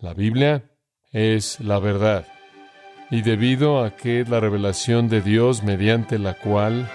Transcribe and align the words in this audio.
La 0.00 0.14
Biblia 0.14 0.64
es 1.12 1.60
la 1.60 1.78
verdad. 1.78 2.26
Y 3.10 3.20
debido 3.20 3.84
a 3.84 3.96
que 3.96 4.20
es 4.20 4.30
la 4.30 4.40
revelación 4.40 5.10
de 5.10 5.20
Dios 5.20 5.62
mediante 5.62 6.18
la 6.18 6.32
cual 6.32 6.88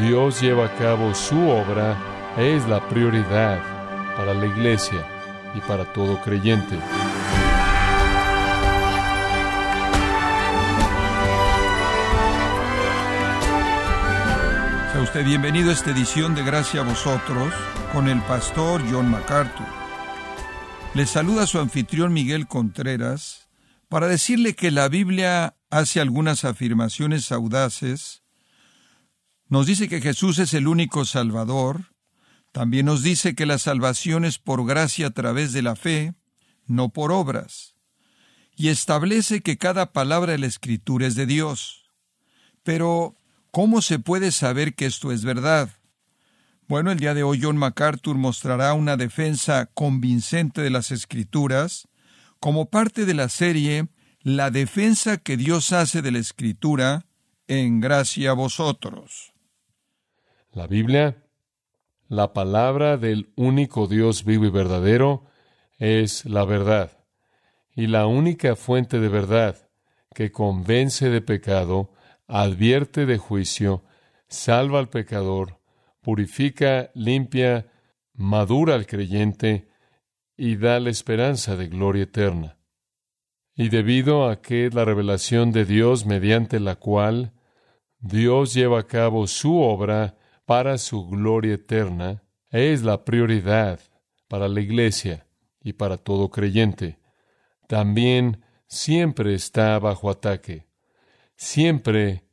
Dios 0.00 0.40
lleva 0.40 0.66
a 0.66 0.74
cabo 0.76 1.14
su 1.14 1.38
obra, 1.50 1.98
es 2.38 2.66
la 2.66 2.88
prioridad 2.88 3.60
para 4.16 4.32
la 4.32 4.46
iglesia 4.46 5.04
y 5.54 5.60
para 5.60 5.84
todo 5.92 6.18
creyente. 6.22 6.78
Sea 14.92 15.02
usted 15.02 15.26
bienvenido 15.26 15.68
a 15.68 15.74
esta 15.74 15.90
edición 15.90 16.34
de 16.34 16.42
Gracia 16.42 16.80
a 16.80 16.84
vosotros 16.84 17.52
con 17.92 18.08
el 18.08 18.22
pastor 18.22 18.80
John 18.90 19.10
MacArthur. 19.10 19.83
Le 20.94 21.06
saluda 21.06 21.48
su 21.48 21.58
anfitrión 21.58 22.12
Miguel 22.12 22.46
Contreras 22.46 23.48
para 23.88 24.06
decirle 24.06 24.54
que 24.54 24.70
la 24.70 24.88
Biblia 24.88 25.56
hace 25.68 26.00
algunas 26.00 26.44
afirmaciones 26.44 27.32
audaces. 27.32 28.22
Nos 29.48 29.66
dice 29.66 29.88
que 29.88 30.00
Jesús 30.00 30.38
es 30.38 30.54
el 30.54 30.68
único 30.68 31.04
Salvador. 31.04 31.92
También 32.52 32.86
nos 32.86 33.02
dice 33.02 33.34
que 33.34 33.44
la 33.44 33.58
salvación 33.58 34.24
es 34.24 34.38
por 34.38 34.64
gracia 34.64 35.08
a 35.08 35.10
través 35.10 35.52
de 35.52 35.62
la 35.62 35.74
fe, 35.74 36.14
no 36.66 36.90
por 36.90 37.10
obras. 37.10 37.74
Y 38.54 38.68
establece 38.68 39.40
que 39.40 39.58
cada 39.58 39.92
palabra 39.92 40.30
de 40.30 40.38
la 40.38 40.46
Escritura 40.46 41.08
es 41.08 41.16
de 41.16 41.26
Dios. 41.26 41.90
Pero, 42.62 43.16
¿cómo 43.50 43.82
se 43.82 43.98
puede 43.98 44.30
saber 44.30 44.74
que 44.74 44.86
esto 44.86 45.10
es 45.10 45.24
verdad? 45.24 45.70
Bueno, 46.66 46.90
el 46.90 46.98
día 46.98 47.12
de 47.12 47.22
hoy 47.22 47.40
John 47.42 47.58
MacArthur 47.58 48.16
mostrará 48.16 48.72
una 48.72 48.96
defensa 48.96 49.68
convincente 49.74 50.62
de 50.62 50.70
las 50.70 50.92
Escrituras 50.92 51.88
como 52.40 52.70
parte 52.70 53.04
de 53.04 53.12
la 53.12 53.28
serie 53.28 53.88
La 54.22 54.50
defensa 54.50 55.18
que 55.18 55.36
Dios 55.36 55.72
hace 55.72 56.00
de 56.00 56.10
la 56.10 56.20
Escritura 56.20 57.04
en 57.48 57.80
gracia 57.80 58.30
a 58.30 58.32
vosotros. 58.32 59.34
La 60.52 60.66
Biblia, 60.66 61.22
la 62.08 62.32
palabra 62.32 62.96
del 62.96 63.30
único 63.36 63.86
Dios 63.86 64.24
vivo 64.24 64.46
y 64.46 64.50
verdadero, 64.50 65.26
es 65.78 66.24
la 66.24 66.46
verdad, 66.46 67.04
y 67.76 67.88
la 67.88 68.06
única 68.06 68.56
fuente 68.56 69.00
de 69.00 69.08
verdad 69.10 69.68
que 70.14 70.32
convence 70.32 71.10
de 71.10 71.20
pecado, 71.20 71.92
advierte 72.26 73.04
de 73.04 73.18
juicio, 73.18 73.84
salva 74.28 74.78
al 74.78 74.88
pecador, 74.88 75.58
purifica, 76.04 76.92
limpia, 76.94 77.66
madura 78.12 78.76
al 78.76 78.86
creyente 78.86 79.66
y 80.36 80.56
da 80.56 80.78
la 80.78 80.90
esperanza 80.90 81.56
de 81.56 81.66
gloria 81.66 82.04
eterna. 82.04 82.58
Y 83.56 83.68
debido 83.68 84.28
a 84.28 84.40
que 84.40 84.70
la 84.70 84.84
revelación 84.84 85.50
de 85.50 85.64
Dios 85.64 86.06
mediante 86.06 86.60
la 86.60 86.76
cual 86.76 87.32
Dios 87.98 88.54
lleva 88.54 88.80
a 88.80 88.86
cabo 88.86 89.26
su 89.26 89.56
obra 89.58 90.16
para 90.44 90.78
su 90.78 91.08
gloria 91.08 91.54
eterna, 91.54 92.22
es 92.50 92.82
la 92.82 93.04
prioridad 93.04 93.80
para 94.28 94.46
la 94.48 94.60
Iglesia 94.60 95.26
y 95.60 95.72
para 95.72 95.96
todo 95.96 96.30
creyente. 96.30 96.98
También 97.66 98.44
siempre 98.66 99.34
está 99.34 99.78
bajo 99.78 100.10
ataque. 100.10 100.66
Siempre 101.36 102.24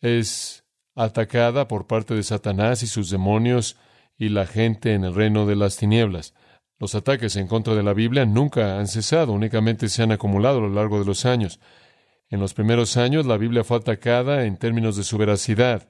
es 0.00 0.63
atacada 0.94 1.68
por 1.68 1.86
parte 1.86 2.14
de 2.14 2.22
Satanás 2.22 2.82
y 2.82 2.86
sus 2.86 3.10
demonios 3.10 3.76
y 4.16 4.28
la 4.28 4.46
gente 4.46 4.94
en 4.94 5.04
el 5.04 5.14
reino 5.14 5.46
de 5.46 5.56
las 5.56 5.76
tinieblas. 5.76 6.34
Los 6.78 6.94
ataques 6.94 7.36
en 7.36 7.46
contra 7.46 7.74
de 7.74 7.82
la 7.82 7.94
Biblia 7.94 8.24
nunca 8.26 8.78
han 8.78 8.88
cesado, 8.88 9.32
únicamente 9.32 9.88
se 9.88 10.02
han 10.02 10.12
acumulado 10.12 10.58
a 10.58 10.62
lo 10.62 10.70
largo 10.70 10.98
de 10.98 11.04
los 11.04 11.24
años. 11.24 11.60
En 12.30 12.40
los 12.40 12.54
primeros 12.54 12.96
años 12.96 13.26
la 13.26 13.36
Biblia 13.36 13.64
fue 13.64 13.78
atacada 13.78 14.44
en 14.44 14.56
términos 14.56 14.96
de 14.96 15.04
su 15.04 15.18
veracidad, 15.18 15.88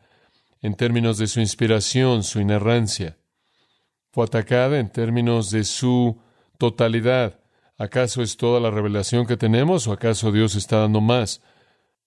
en 0.61 0.75
términos 0.75 1.19
de 1.19 1.27
su 1.27 1.41
inspiración, 1.41 2.23
su 2.23 2.41
inerrancia. 2.41 3.17
Fue 4.13 4.25
atacada 4.25 4.79
en 4.79 4.91
términos 4.91 5.51
de 5.51 5.65
su 5.65 6.21
totalidad. 6.59 7.41
¿Acaso 7.77 8.23
es 8.23 8.37
toda 8.37 8.61
la 8.61 8.71
revelación 8.71 9.27
que 9.27 9.37
tenemos 9.37 9.89
o 9.89 9.93
acaso 9.93 10.33
Dios 10.33 10.55
está 10.55 10.79
dando 10.79 11.01
más? 11.01 11.43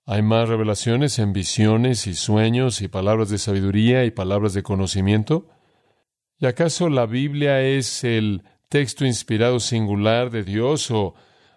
Hay 0.09 0.21
más 0.21 0.47
revelaciones 0.47 1.19
en 1.19 1.33
visiones 1.33 2.07
y 2.07 2.13
sueños 2.13 2.81
y 2.81 2.87
palabras 2.87 3.29
de 3.29 3.37
sabiduría 3.37 4.05
y 4.05 4.11
palabras 4.11 4.53
de 4.53 4.63
conocimiento. 4.63 5.49
¿Y 6.39 6.45
acaso 6.45 6.87
la 6.87 7.05
Biblia 7.05 7.59
es 7.61 8.05
el 8.05 8.43
texto 8.69 9.05
inspirado 9.05 9.59
singular 9.59 10.29
de 10.29 10.43
Dios 10.45 10.91
o 10.91 11.15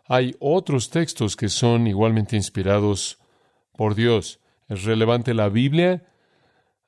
hay 0.09 0.35
otros 0.41 0.91
textos 0.91 1.37
que 1.37 1.49
son 1.49 1.87
igualmente 1.87 2.35
inspirados 2.35 3.21
por 3.77 3.95
Dios? 3.95 4.41
¿Es 4.69 4.83
relevante 4.83 5.33
la 5.33 5.49
Biblia? 5.49 6.09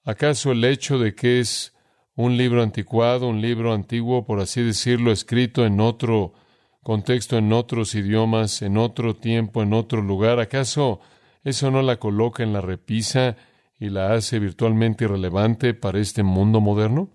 ¿Acaso 0.03 0.51
el 0.51 0.65
hecho 0.65 0.99
de 0.99 1.15
que 1.15 1.39
es 1.39 1.77
un 2.17 2.37
libro 2.37 2.65
anticuado, 2.65 3.29
un 3.29 3.41
libro 3.41 3.73
antiguo, 3.73 4.25
por 4.25 4.41
así 4.41 4.63
decirlo, 4.63 5.13
escrito 5.13 5.65
en 5.65 5.79
otro 5.79 6.35
contexto, 6.83 7.39
en 7.39 7.53
otros 7.53 7.95
idiomas, 7.95 8.63
en 8.63 8.79
otro 8.79 9.15
tiempo, 9.15 9.63
en 9.63 9.75
otro 9.75 10.03
lugar, 10.03 10.41
acaso 10.41 10.99
¿Eso 11.45 11.71
no 11.71 11.83
la 11.83 11.97
coloca 11.97 12.43
en 12.43 12.53
la 12.53 12.61
repisa 12.61 13.37
y 13.79 13.89
la 13.89 14.13
hace 14.13 14.39
virtualmente 14.39 15.05
irrelevante 15.05 15.75
para 15.75 15.99
este 15.99 16.23
mundo 16.23 16.61
moderno? 16.61 17.11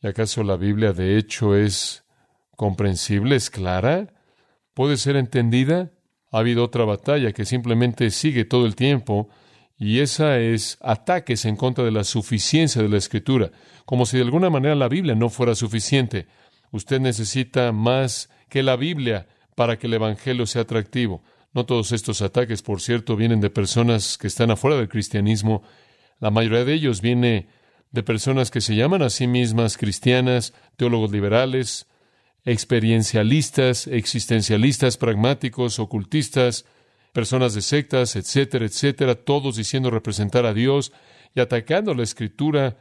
¿Y 0.00 0.06
acaso 0.06 0.44
la 0.44 0.56
Biblia 0.56 0.92
de 0.92 1.18
hecho 1.18 1.56
es 1.56 2.04
comprensible, 2.56 3.36
es 3.36 3.50
clara? 3.50 4.12
¿Puede 4.74 4.96
ser 4.96 5.16
entendida? 5.16 5.90
Ha 6.30 6.38
habido 6.38 6.64
otra 6.64 6.84
batalla 6.84 7.32
que 7.32 7.44
simplemente 7.44 8.10
sigue 8.10 8.44
todo 8.44 8.66
el 8.66 8.76
tiempo 8.76 9.28
y 9.76 9.98
esa 9.98 10.38
es 10.38 10.78
ataques 10.80 11.44
en 11.44 11.56
contra 11.56 11.84
de 11.84 11.90
la 11.90 12.04
suficiencia 12.04 12.80
de 12.80 12.88
la 12.88 12.98
Escritura, 12.98 13.50
como 13.84 14.06
si 14.06 14.16
de 14.16 14.22
alguna 14.22 14.48
manera 14.48 14.76
la 14.76 14.88
Biblia 14.88 15.16
no 15.16 15.28
fuera 15.28 15.56
suficiente. 15.56 16.28
Usted 16.70 17.00
necesita 17.00 17.72
más 17.72 18.30
que 18.48 18.62
la 18.62 18.76
Biblia 18.76 19.26
para 19.56 19.78
que 19.78 19.88
el 19.88 19.94
Evangelio 19.94 20.46
sea 20.46 20.62
atractivo. 20.62 21.24
No 21.54 21.66
todos 21.66 21.92
estos 21.92 22.22
ataques, 22.22 22.62
por 22.62 22.80
cierto, 22.80 23.16
vienen 23.16 23.40
de 23.40 23.50
personas 23.50 24.16
que 24.16 24.26
están 24.26 24.50
afuera 24.50 24.76
del 24.76 24.88
cristianismo. 24.88 25.62
La 26.18 26.30
mayoría 26.30 26.64
de 26.64 26.72
ellos 26.72 27.00
viene 27.00 27.48
de 27.90 28.02
personas 28.02 28.50
que 28.50 28.62
se 28.62 28.74
llaman 28.74 29.02
a 29.02 29.10
sí 29.10 29.26
mismas 29.26 29.76
cristianas, 29.76 30.54
teólogos 30.76 31.12
liberales, 31.12 31.86
experiencialistas, 32.44 33.86
existencialistas, 33.86 34.96
pragmáticos, 34.96 35.78
ocultistas, 35.78 36.64
personas 37.12 37.54
de 37.54 37.60
sectas, 37.60 38.16
etcétera, 38.16 38.64
etcétera, 38.64 39.14
todos 39.14 39.56
diciendo 39.56 39.90
representar 39.90 40.46
a 40.46 40.54
Dios 40.54 40.92
y 41.34 41.40
atacando 41.40 41.94
la 41.94 42.02
escritura 42.02 42.78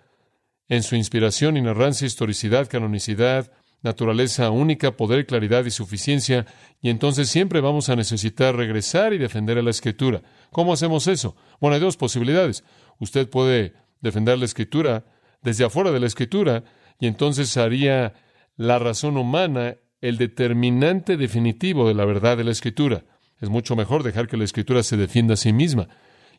en 0.69 0.83
su 0.83 0.95
inspiración, 0.95 1.57
inerrancia, 1.57 2.07
historicidad, 2.07 2.69
canonicidad, 2.69 3.51
naturaleza 3.81 4.49
única, 4.51 4.95
poder, 4.95 5.25
claridad 5.25 5.65
y 5.65 5.71
suficiencia, 5.71 6.45
y 6.81 6.89
entonces 6.89 7.29
siempre 7.29 7.61
vamos 7.61 7.89
a 7.89 7.95
necesitar 7.95 8.55
regresar 8.55 9.13
y 9.13 9.17
defender 9.17 9.57
a 9.57 9.61
la 9.61 9.71
Escritura. 9.71 10.21
¿Cómo 10.51 10.73
hacemos 10.73 11.07
eso? 11.07 11.35
Bueno, 11.59 11.75
hay 11.75 11.81
dos 11.81 11.97
posibilidades. 11.97 12.63
Usted 12.99 13.29
puede 13.29 13.73
defender 14.01 14.37
la 14.37 14.45
Escritura 14.45 15.05
desde 15.41 15.65
afuera 15.65 15.91
de 15.91 15.99
la 15.99 16.07
Escritura, 16.07 16.63
y 16.99 17.07
entonces 17.07 17.57
haría 17.57 18.13
la 18.57 18.77
razón 18.77 19.17
humana 19.17 19.77
el 20.01 20.17
determinante 20.17 21.17
definitivo 21.17 21.87
de 21.87 21.95
la 21.95 22.05
verdad 22.05 22.37
de 22.37 22.43
la 22.43 22.51
Escritura. 22.51 23.05
Es 23.39 23.49
mucho 23.49 23.75
mejor 23.75 24.03
dejar 24.03 24.27
que 24.27 24.37
la 24.37 24.43
Escritura 24.43 24.83
se 24.83 24.97
defienda 24.97 25.33
a 25.33 25.37
sí 25.37 25.51
misma. 25.51 25.87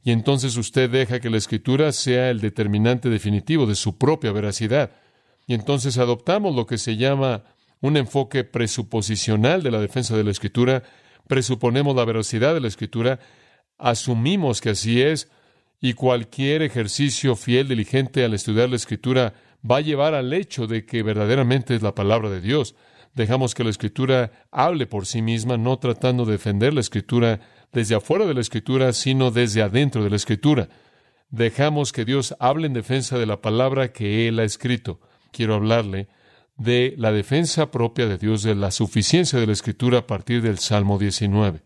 Y 0.05 0.13
entonces 0.13 0.57
usted 0.57 0.89
deja 0.89 1.21
que 1.21 1.31
la 1.31 1.37
Escritura 1.37 1.91
sea 1.93 2.31
el 2.31 2.41
determinante 2.41 3.09
definitivo 3.09 3.67
de 3.67 3.75
su 3.75 3.99
propia 3.99 4.33
veracidad. 4.33 4.93
Y 5.53 5.55
entonces 5.55 5.99
adoptamos 5.99 6.57
lo 6.57 6.65
que 6.65 6.79
se 6.79 6.97
llama 6.97 7.45
un 7.83 7.99
enfoque 7.99 8.43
presuposicional 8.43 9.63
de 9.63 9.71
la 9.71 9.81
defensa 9.81 10.17
de 10.17 10.25
la 10.25 10.31
Escritura, 10.31 10.83
presuponemos 11.29 11.95
la 11.95 12.07
veracidad 12.07 12.55
de 12.55 12.61
la 12.63 12.69
Escritura, 12.69 13.21
asumimos 13.77 14.63
que 14.63 14.71
así 14.71 15.03
es, 15.03 15.29
y 15.79 15.93
cualquier 15.93 16.63
ejercicio 16.63 17.37
fiel, 17.37 17.69
diligente 17.69 18.25
al 18.25 18.33
estudiar 18.33 18.71
la 18.71 18.77
Escritura 18.77 19.35
va 19.71 19.77
a 19.77 19.81
llevar 19.83 20.15
al 20.15 20.33
hecho 20.33 20.67
de 20.67 20.87
que 20.87 21.03
verdaderamente 21.03 21.75
es 21.75 21.83
la 21.83 21.95
palabra 21.95 22.31
de 22.31 22.41
Dios. 22.41 22.75
Dejamos 23.13 23.55
que 23.55 23.63
la 23.63 23.69
Escritura 23.69 24.33
hable 24.51 24.87
por 24.87 25.05
sí 25.05 25.21
misma, 25.21 25.59
no 25.59 25.79
tratando 25.79 26.25
de 26.25 26.33
defender 26.33 26.73
la 26.73 26.81
Escritura 26.81 27.41
desde 27.75 27.95
afuera 27.95 28.25
de 28.25 28.33
la 28.33 28.41
Escritura, 28.41 28.95
sino 28.95 29.31
desde 29.31 29.61
adentro 29.61 30.03
de 30.03 30.09
la 30.09 30.17
Escritura. 30.17 30.71
Dejamos 31.29 31.93
que 31.93 32.07
Dios 32.07 32.35
hable 32.39 32.69
en 32.69 32.73
defensa 32.73 33.19
de 33.19 33.27
la 33.27 33.43
palabra 33.43 33.93
que 33.93 34.29
Él 34.29 34.39
ha 34.39 34.45
escrito 34.45 34.99
quiero 35.33 35.55
hablarle 35.55 36.09
de 36.57 36.95
la 36.97 37.11
defensa 37.11 37.71
propia 37.71 38.07
de 38.07 38.19
Dios, 38.19 38.43
de 38.43 38.55
la 38.55 38.71
suficiencia 38.71 39.41
de 39.41 39.47
la 39.47 39.53
Escritura 39.53 39.99
a 39.99 40.07
partir 40.07 40.43
del 40.43 40.59
Salmo 40.59 40.99
19. 40.99 41.63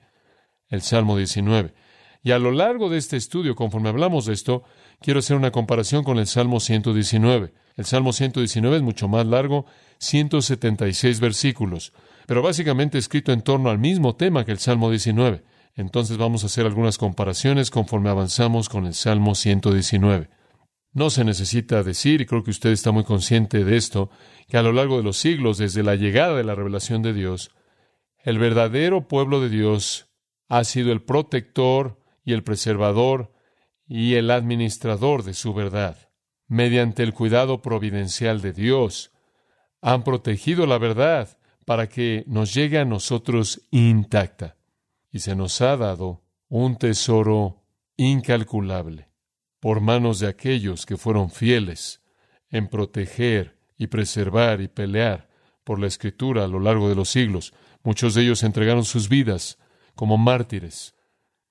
El 0.69 0.83
Salmo 0.83 1.17
19. 1.17 1.75
Y 2.23 2.33
a 2.33 2.39
lo 2.39 2.51
largo 2.51 2.89
de 2.89 2.99
este 2.99 3.17
estudio, 3.17 3.55
conforme 3.55 3.89
hablamos 3.89 4.27
de 4.27 4.33
esto, 4.33 4.65
quiero 5.01 5.21
hacer 5.21 5.37
una 5.37 5.53
comparación 5.53 6.03
con 6.03 6.19
el 6.19 6.27
Salmo 6.27 6.59
119. 6.61 7.53
El 7.77 7.85
Salmo 7.85 8.13
119 8.13 8.77
es 8.77 8.83
mucho 8.83 9.07
más 9.07 9.27
largo, 9.27 9.67
176 9.99 11.21
versículos. 11.21 11.93
pero 12.27 12.43
básicamente 12.43 12.99
escrito 12.99 13.33
en 13.33 13.43
torno 13.43 13.71
al 13.71 13.79
mismo 13.79 14.17
tema 14.17 14.45
que 14.45 14.51
el 14.51 14.59
Salmo 14.59 14.91
19. 14.91 15.45
Entonces 15.77 16.17
vamos 16.17 16.43
a 16.43 16.47
hacer 16.47 16.67
algunas 16.67 16.99
comparaciones 16.99 17.71
conforme 17.71 18.11
avanzamos 18.11 18.69
con 18.69 18.87
el 18.87 18.95
Salmo 18.95 19.37
119. 19.37 20.29
No 20.97 21.11
se 21.11 21.25
necesita 21.25 21.83
decir, 21.83 22.23
y 22.23 22.25
creo 22.25 22.43
que 22.43 22.51
usted 22.51 22.71
está 22.71 22.91
muy 22.91 23.05
consciente 23.05 23.65
de 23.65 23.77
esto, 23.77 24.09
que 24.49 24.57
a 24.57 24.63
lo 24.63 24.73
largo 24.73 24.97
de 24.97 25.03
los 25.03 25.19
siglos, 25.19 25.59
desde 25.59 25.83
la 25.83 25.95
llegada 25.95 26.35
de 26.35 26.43
la 26.43 26.55
revelación 26.55 27.03
de 27.03 27.13
Dios, 27.13 27.51
el 28.25 28.39
verdadero 28.39 29.07
pueblo 29.07 29.43
de 29.43 29.51
Dios 29.51 30.11
ha 30.49 30.65
sido 30.65 30.93
el 30.93 31.03
protector 31.03 32.03
y 32.25 32.33
el 32.33 32.43
preservador 32.43 33.35
y 33.87 34.15
el 34.15 34.31
administrador 34.31 35.23
de 35.23 35.35
su 35.35 35.53
verdad. 35.53 35.99
Mediante 36.49 37.03
el 37.03 37.13
cuidado 37.13 37.61
providencial 37.61 38.41
de 38.41 38.55
Dios, 38.55 39.13
han 39.83 40.03
protegido 40.03 40.65
la 40.65 40.79
verdad 40.79 41.37
para 41.67 41.91
que 41.91 42.25
nos 42.27 42.55
llegue 42.55 42.79
a 42.79 42.87
nosotros 42.87 43.69
intacta. 43.71 44.57
Y 45.13 45.19
se 45.19 45.37
nos 45.37 45.61
ha 45.61 45.77
dado 45.77 46.25
un 46.49 46.79
tesoro 46.79 47.67
incalculable 47.99 49.11
por 49.61 49.81
manos 49.81 50.21
de 50.21 50.29
aquellos 50.29 50.87
que 50.87 50.97
fueron 50.97 51.31
fieles 51.31 52.03
en 52.51 52.69
proteger 52.69 53.59
y 53.77 53.89
preservar 53.89 54.61
y 54.61 54.69
pelear 54.69 55.29
por 55.65 55.79
la 55.81 55.87
escritura 55.87 56.45
a 56.45 56.49
lo 56.49 56.61
largo 56.61 56.89
de 56.89 56.95
los 56.95 57.09
siglos. 57.09 57.53
Muchos 57.83 58.15
de 58.15 58.23
ellos 58.23 58.43
entregaron 58.43 58.85
sus 58.85 59.09
vidas 59.09 59.59
como 59.95 60.17
mártires, 60.19 60.95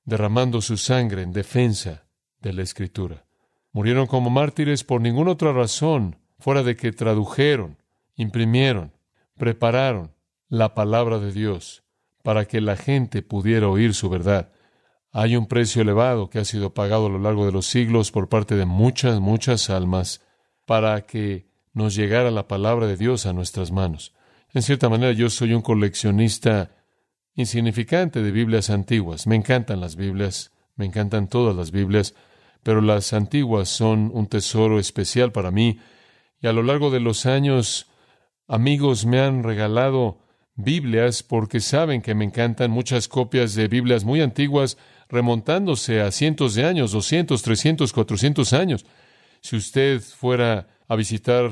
derramando 0.03 0.61
su 0.61 0.77
sangre 0.77 1.21
en 1.21 1.33
defensa 1.33 2.05
de 2.39 2.53
la 2.53 2.61
escritura. 2.61 3.25
Murieron 3.71 4.07
como 4.07 4.29
mártires 4.29 4.83
por 4.83 5.01
ninguna 5.01 5.31
otra 5.31 5.51
razón 5.51 6.17
fuera 6.39 6.63
de 6.63 6.75
que 6.75 6.91
tradujeron, 6.91 7.77
imprimieron, 8.15 8.93
prepararon 9.35 10.15
la 10.47 10.73
palabra 10.75 11.19
de 11.19 11.31
Dios 11.31 11.83
para 12.23 12.45
que 12.45 12.61
la 12.61 12.77
gente 12.77 13.21
pudiera 13.21 13.67
oír 13.67 13.93
su 13.93 14.09
verdad. 14.09 14.51
Hay 15.17 15.37
un 15.37 15.47
precio 15.47 15.81
elevado 15.81 16.29
que 16.29 16.39
ha 16.39 16.43
sido 16.43 16.73
pagado 16.73 17.05
a 17.05 17.09
lo 17.09 17.19
largo 17.19 17.45
de 17.45 17.53
los 17.53 17.67
siglos 17.67 18.11
por 18.11 18.27
parte 18.27 18.55
de 18.55 18.65
muchas, 18.65 19.21
muchas 19.21 19.69
almas 19.69 20.19
para 20.65 21.05
que 21.05 21.47
nos 21.71 21.95
llegara 21.95 22.31
la 22.31 22.49
palabra 22.49 22.85
de 22.85 22.97
Dios 22.97 23.25
a 23.25 23.31
nuestras 23.31 23.71
manos. 23.71 24.13
En 24.53 24.61
cierta 24.61 24.89
manera 24.89 25.13
yo 25.13 25.29
soy 25.29 25.53
un 25.53 25.61
coleccionista 25.61 26.75
insignificante 27.33 28.21
de 28.21 28.29
Biblias 28.29 28.69
antiguas. 28.69 29.25
Me 29.25 29.37
encantan 29.37 29.79
las 29.79 29.95
Biblias, 29.95 30.51
me 30.75 30.83
encantan 30.83 31.29
todas 31.29 31.55
las 31.55 31.71
Biblias, 31.71 32.13
pero 32.61 32.81
las 32.81 33.13
antiguas 33.13 33.69
son 33.69 34.11
un 34.13 34.27
tesoro 34.27 34.79
especial 34.79 35.31
para 35.31 35.49
mí. 35.49 35.79
Y 36.41 36.47
a 36.47 36.51
lo 36.51 36.61
largo 36.61 36.91
de 36.91 36.99
los 36.99 37.25
años, 37.25 37.89
amigos 38.49 39.05
me 39.05 39.21
han 39.21 39.43
regalado 39.43 40.19
Biblias 40.55 41.23
porque 41.23 41.61
saben 41.61 42.01
que 42.01 42.15
me 42.15 42.25
encantan 42.25 42.69
muchas 42.69 43.07
copias 43.07 43.55
de 43.55 43.69
Biblias 43.69 44.03
muy 44.03 44.19
antiguas 44.19 44.77
remontándose 45.09 46.01
a 46.01 46.11
cientos 46.11 46.55
de 46.55 46.65
años, 46.65 46.91
200, 46.91 47.41
300, 47.41 47.93
400 47.93 48.53
años. 48.53 48.85
Si 49.41 49.55
usted 49.55 50.01
fuera 50.01 50.67
a 50.87 50.95
visitar 50.95 51.51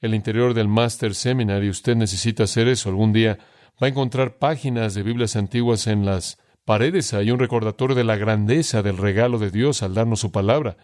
el 0.00 0.14
interior 0.14 0.54
del 0.54 0.68
Master 0.68 1.14
Seminary, 1.14 1.68
usted 1.68 1.96
necesita 1.96 2.44
hacer 2.44 2.68
eso 2.68 2.88
algún 2.88 3.12
día, 3.12 3.38
va 3.82 3.86
a 3.86 3.90
encontrar 3.90 4.38
páginas 4.38 4.94
de 4.94 5.02
Biblias 5.02 5.36
antiguas 5.36 5.86
en 5.86 6.04
las 6.04 6.38
paredes. 6.64 7.14
Hay 7.14 7.30
un 7.30 7.38
recordatorio 7.38 7.94
de 7.94 8.04
la 8.04 8.16
grandeza 8.16 8.82
del 8.82 8.96
regalo 8.96 9.38
de 9.38 9.50
Dios 9.50 9.82
al 9.82 9.94
darnos 9.94 10.20
su 10.20 10.32
palabra. 10.32 10.76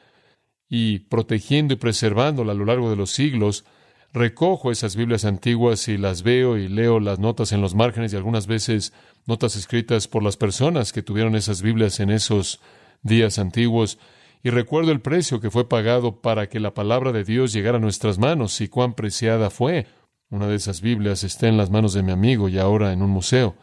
Y 0.69 1.01
protegiendo 1.01 1.75
y 1.75 1.77
preservándola 1.77 2.53
a 2.53 2.55
lo 2.55 2.65
largo 2.65 2.89
de 2.91 2.97
los 2.97 3.11
siglos, 3.11 3.65
recojo 4.13 4.71
esas 4.71 4.97
Biblias 4.97 5.25
antiguas 5.25 5.89
y 5.89 5.99
las 5.99 6.23
veo 6.23 6.57
y 6.57 6.69
leo 6.69 7.01
las 7.01 7.19
notas 7.19 7.53
en 7.53 7.61
los 7.61 7.75
márgenes 7.75 8.13
y 8.13 8.17
algunas 8.17 8.47
veces 8.47 8.93
notas 9.27 9.57
escritas 9.57 10.09
por 10.09 10.23
las 10.23 10.37
personas 10.37 10.93
que 10.93 11.03
tuvieron 11.03 11.37
esas 11.37 11.63
Biblias 11.63 12.01
en 12.01 12.11
esos 12.11 12.61
días 13.03 13.39
antiguos. 13.39 13.99
Y 14.43 14.51
recuerdo 14.51 14.91
el 14.91 15.01
precio 15.01 15.41
que 15.41 15.51
fue 15.51 15.69
pagado 15.69 16.21
para 16.21 16.49
que 16.49 16.61
la 16.61 16.75
palabra 16.75 17.13
de 17.13 17.25
Dios 17.25 17.53
llegara 17.53 17.79
a 17.79 17.81
nuestras 17.81 18.19
manos 18.19 18.61
y 18.61 18.69
cuán 18.69 18.95
preciada 18.95 19.51
fue. 19.51 19.87
Una 20.31 20.49
de 20.49 20.57
esas 20.57 20.81
Biblias 20.81 21.25
está 21.25 21.47
en 21.47 21.57
las 21.57 21.71
manos 21.71 21.93
de 21.93 22.03
mi 22.03 22.11
amigo 22.11 22.49
y 22.49 22.59
ahora 22.59 22.93
en 22.93 23.03
un 23.03 23.11
museo. 23.11 23.55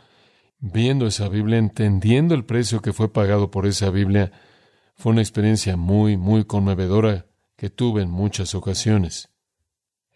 Viendo 0.60 1.08
esa 1.08 1.28
Biblia, 1.30 1.58
entendiendo 1.58 2.36
el 2.36 2.46
precio 2.46 2.82
que 2.82 2.94
fue 2.94 3.12
pagado 3.12 3.50
por 3.50 3.66
esa 3.66 3.90
Biblia, 3.90 4.32
fue 4.96 5.14
una 5.14 5.22
experiencia 5.22 5.78
muy, 5.78 6.18
muy 6.18 6.46
conmovedora 6.46 7.26
que 7.56 7.70
tuve 7.70 8.02
en 8.02 8.12
muchas 8.12 8.56
ocasiones. 8.56 9.30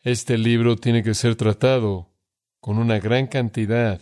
Este 0.04 0.38
libro 0.38 0.75
tiene 0.75 1.04
que 1.04 1.13
ser 1.13 1.36
tratado 1.36 2.13
con 2.60 2.78
una 2.78 3.00
gran 3.00 3.28
cantidad 3.28 4.01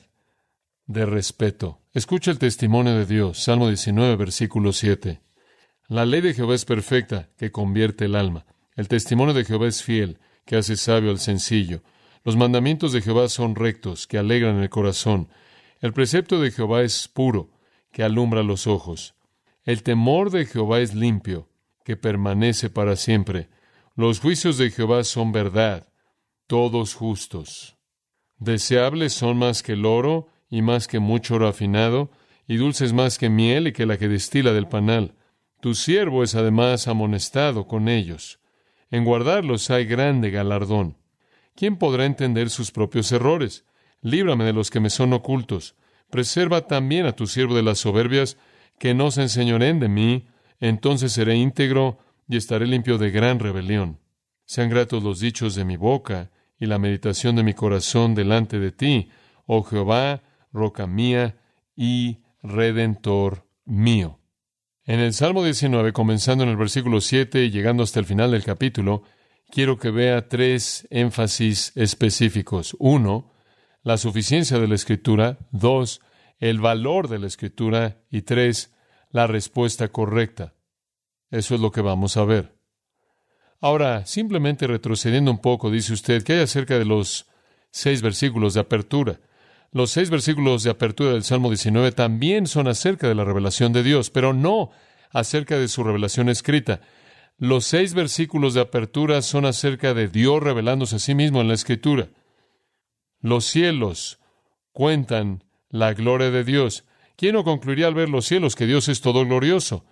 de 0.87 1.05
respeto. 1.05 1.81
Escucha 1.93 2.31
el 2.31 2.39
testimonio 2.39 2.95
de 2.95 3.05
Dios, 3.05 3.43
Salmo 3.43 3.67
19, 3.67 4.15
versículo 4.15 4.73
7. 4.73 5.21
La 5.87 6.05
ley 6.05 6.21
de 6.21 6.33
Jehová 6.33 6.55
es 6.55 6.65
perfecta, 6.65 7.29
que 7.37 7.51
convierte 7.51 8.05
el 8.05 8.15
alma. 8.15 8.45
El 8.75 8.87
testimonio 8.87 9.33
de 9.33 9.43
Jehová 9.43 9.67
es 9.67 9.83
fiel, 9.83 10.19
que 10.45 10.55
hace 10.55 10.77
sabio 10.77 11.11
al 11.11 11.19
sencillo. 11.19 11.83
Los 12.23 12.37
mandamientos 12.37 12.93
de 12.93 13.01
Jehová 13.01 13.27
son 13.29 13.55
rectos, 13.55 14.07
que 14.07 14.17
alegran 14.17 14.57
el 14.57 14.69
corazón. 14.69 15.29
El 15.79 15.93
precepto 15.93 16.39
de 16.39 16.51
Jehová 16.51 16.81
es 16.81 17.07
puro, 17.07 17.51
que 17.91 18.03
alumbra 18.03 18.43
los 18.43 18.67
ojos. 18.67 19.15
El 19.63 19.83
temor 19.83 20.31
de 20.31 20.45
Jehová 20.45 20.79
es 20.79 20.95
limpio, 20.95 21.49
que 21.83 21.97
permanece 21.97 22.69
para 22.69 22.95
siempre. 22.95 23.49
Los 23.95 24.19
juicios 24.19 24.57
de 24.57 24.71
Jehová 24.71 25.03
son 25.03 25.31
verdad, 25.31 25.89
todos 26.47 26.93
justos. 26.93 27.77
Deseables 28.37 29.13
son 29.13 29.37
más 29.37 29.61
que 29.61 29.73
el 29.73 29.85
oro 29.85 30.27
y 30.51 30.61
más 30.61 30.87
que 30.87 30.99
mucho 30.99 31.35
oro 31.35 31.47
afinado, 31.47 32.11
y 32.47 32.57
dulces 32.57 32.93
más 32.93 33.17
que 33.17 33.29
miel 33.29 33.67
y 33.67 33.71
que 33.71 33.87
la 33.87 33.97
que 33.97 34.09
destila 34.09 34.51
del 34.51 34.67
panal. 34.67 35.15
Tu 35.61 35.73
siervo 35.73 36.21
es 36.21 36.35
además 36.35 36.87
amonestado 36.87 37.65
con 37.65 37.87
ellos. 37.87 38.39
En 38.91 39.05
guardarlos 39.05 39.71
hay 39.71 39.85
grande 39.85 40.29
galardón. 40.29 40.97
¿Quién 41.55 41.77
podrá 41.77 42.05
entender 42.05 42.49
sus 42.49 42.71
propios 42.71 43.11
errores? 43.11 43.65
Líbrame 44.01 44.43
de 44.43 44.53
los 44.53 44.69
que 44.69 44.79
me 44.79 44.89
son 44.89 45.13
ocultos. 45.13 45.75
Preserva 46.09 46.67
también 46.67 47.05
a 47.05 47.13
tu 47.13 47.25
siervo 47.27 47.55
de 47.55 47.63
las 47.63 47.79
soberbias, 47.79 48.37
que 48.77 48.93
no 48.93 49.11
se 49.11 49.21
enseñoren 49.21 49.79
de 49.79 49.87
mí, 49.87 50.27
entonces 50.59 51.13
seré 51.13 51.35
íntegro 51.35 51.99
y 52.27 52.35
estaré 52.35 52.67
limpio 52.67 52.97
de 52.97 53.11
gran 53.11 53.39
rebelión. 53.39 53.99
Sean 54.45 54.69
gratos 54.69 55.01
los 55.03 55.21
dichos 55.21 55.55
de 55.55 55.63
mi 55.63 55.77
boca 55.77 56.31
y 56.59 56.65
la 56.65 56.79
meditación 56.79 57.37
de 57.37 57.43
mi 57.43 57.53
corazón 57.53 58.15
delante 58.15 58.59
de 58.59 58.71
ti, 58.71 59.09
oh 59.45 59.63
Jehová, 59.63 60.21
roca 60.51 60.87
mía 60.87 61.37
y 61.75 62.19
redentor 62.41 63.47
mío. 63.65 64.19
En 64.85 64.99
el 64.99 65.13
Salmo 65.13 65.43
19, 65.43 65.93
comenzando 65.93 66.43
en 66.43 66.49
el 66.49 66.57
versículo 66.57 67.01
7 67.01 67.45
y 67.45 67.51
llegando 67.51 67.83
hasta 67.83 67.99
el 67.99 68.05
final 68.05 68.31
del 68.31 68.43
capítulo, 68.43 69.03
quiero 69.51 69.77
que 69.77 69.91
vea 69.91 70.27
tres 70.27 70.87
énfasis 70.89 71.71
específicos. 71.75 72.75
Uno, 72.79 73.31
la 73.83 73.97
suficiencia 73.97 74.59
de 74.59 74.67
la 74.67 74.75
Escritura. 74.75 75.37
Dos, 75.51 76.01
el 76.39 76.59
valor 76.59 77.07
de 77.07 77.19
la 77.19 77.27
Escritura. 77.27 78.01
Y 78.09 78.23
tres, 78.23 78.73
la 79.11 79.27
respuesta 79.27 79.89
correcta. 79.89 80.55
Eso 81.29 81.55
es 81.55 81.61
lo 81.61 81.71
que 81.71 81.81
vamos 81.81 82.17
a 82.17 82.25
ver. 82.25 82.57
Ahora, 83.59 84.05
simplemente 84.07 84.65
retrocediendo 84.65 85.29
un 85.29 85.39
poco, 85.39 85.69
dice 85.69 85.93
usted 85.93 86.23
que 86.23 86.33
hay 86.33 86.39
acerca 86.39 86.79
de 86.79 86.85
los 86.85 87.27
seis 87.69 88.01
versículos 88.01 88.55
de 88.55 88.61
apertura. 88.61 89.19
Los 89.73 89.91
seis 89.91 90.09
versículos 90.09 90.63
de 90.63 90.69
apertura 90.69 91.13
del 91.13 91.23
Salmo 91.23 91.49
19 91.49 91.93
también 91.93 92.45
son 92.45 92.67
acerca 92.67 93.07
de 93.07 93.15
la 93.15 93.23
revelación 93.23 93.71
de 93.71 93.83
Dios, 93.83 94.09
pero 94.09 94.33
no 94.33 94.71
acerca 95.11 95.57
de 95.57 95.69
su 95.69 95.83
revelación 95.83 96.27
escrita. 96.27 96.81
Los 97.37 97.65
seis 97.65 97.93
versículos 97.93 98.53
de 98.53 98.61
apertura 98.61 99.21
son 99.21 99.45
acerca 99.45 99.93
de 99.93 100.09
Dios 100.09 100.43
revelándose 100.43 100.97
a 100.97 100.99
sí 100.99 101.15
mismo 101.15 101.39
en 101.39 101.47
la 101.47 101.53
Escritura. 101.53 102.09
Los 103.21 103.45
cielos 103.45 104.19
cuentan 104.73 105.43
la 105.69 105.93
gloria 105.93 106.31
de 106.31 106.43
Dios. 106.43 106.83
¿Quién 107.15 107.35
no 107.35 107.43
concluiría 107.43 107.87
al 107.87 107.93
ver 107.93 108.09
los 108.09 108.25
cielos 108.25 108.55
que 108.55 108.67
Dios 108.67 108.89
es 108.89 108.99
todo 108.99 109.25
glorioso? 109.25 109.85